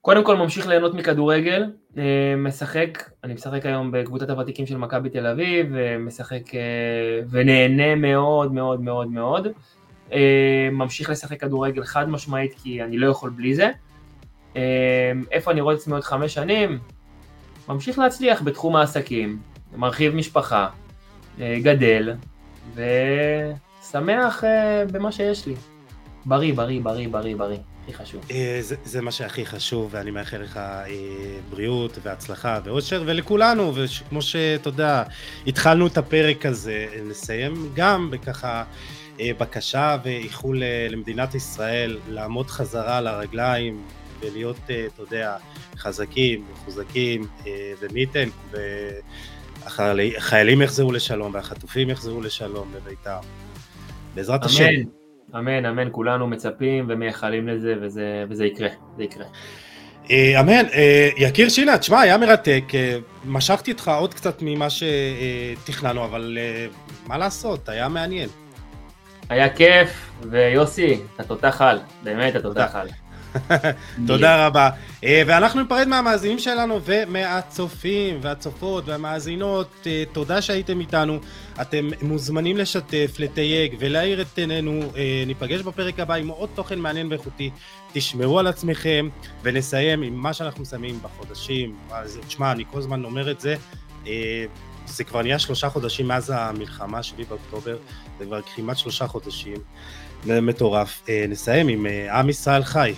[0.00, 1.64] קודם כל ממשיך ליהנות מכדורגל,
[1.98, 5.66] אה, משחק, אני משחק היום בקבוצת הוותיקים של מכבי תל אביב,
[5.98, 6.60] משחק אה,
[7.30, 9.48] ונהנה מאוד מאוד מאוד מאוד.
[10.72, 13.70] ממשיך לשחק כדורגל חד משמעית כי אני לא יכול בלי זה.
[15.30, 16.78] איפה אני רואה את עצמי עוד חמש שנים?
[17.68, 19.38] ממשיך להצליח בתחום העסקים,
[19.76, 20.68] מרחיב משפחה,
[21.38, 22.14] גדל,
[23.92, 24.44] ושמח
[24.92, 25.54] במה שיש לי.
[26.24, 27.58] בריא, בריא, בריא, בריא, בריא.
[27.82, 28.24] הכי חשוב.
[28.60, 30.86] זה, זה מה שהכי חשוב, ואני מאחל לך אה,
[31.50, 35.02] בריאות והצלחה ואושר, ולכולנו, וכמו שאתה יודע,
[35.46, 38.64] התחלנו את הפרק הזה, נסיים גם בככה
[39.20, 43.82] אה, בקשה ואיחול למדינת ישראל לעמוד חזרה על הרגליים,
[44.20, 45.36] ולהיות, אה, אתה יודע,
[45.76, 48.28] חזקים, מחוזקים, אה, ומי ייתן,
[49.64, 53.20] והחיילים יחזרו לשלום והחטופים יחזרו לשלום לביתם.
[54.14, 54.64] בעזרת השם.
[55.34, 59.24] אמן, אמן, אמן, כולנו מצפים ומייחלים לזה, וזה, וזה יקרה, זה יקרה.
[60.10, 60.64] אה, אמן,
[61.16, 62.64] יקיר שינה, תשמע, היה מרתק,
[63.24, 66.38] משכתי איתך עוד קצת ממה שתכננו, אבל
[67.06, 68.28] מה לעשות, היה מעניין.
[69.28, 72.88] היה כיף, ויוסי, אתה תותח על, באמת אתה תותח על.
[74.06, 74.70] תודה רבה.
[75.04, 79.86] אה, ואנחנו ניפרד מהמאזינים שלנו ומהצופים והצופות והמאזינות.
[79.86, 81.18] אה, תודה שהייתם איתנו.
[81.60, 84.80] אתם מוזמנים לשתף, לתייג ולהאיר את עינינו.
[84.96, 87.50] אה, ניפגש בפרק הבא עם עוד תוכן מעניין ואיכותי.
[87.92, 89.08] תשמרו על עצמכם
[89.42, 91.76] ונסיים עם מה שאנחנו מסיימים בחודשים.
[92.26, 93.56] תשמע, אני כל הזמן אומר את זה.
[94.86, 97.76] זה כבר נהיה שלושה חודשים מאז המלחמה, 7 באוקטובר,
[98.18, 99.56] זה כבר כמעט שלושה חודשים,
[100.24, 101.02] זה מטורף.
[101.28, 102.94] נסיים עם עם ישראל חי.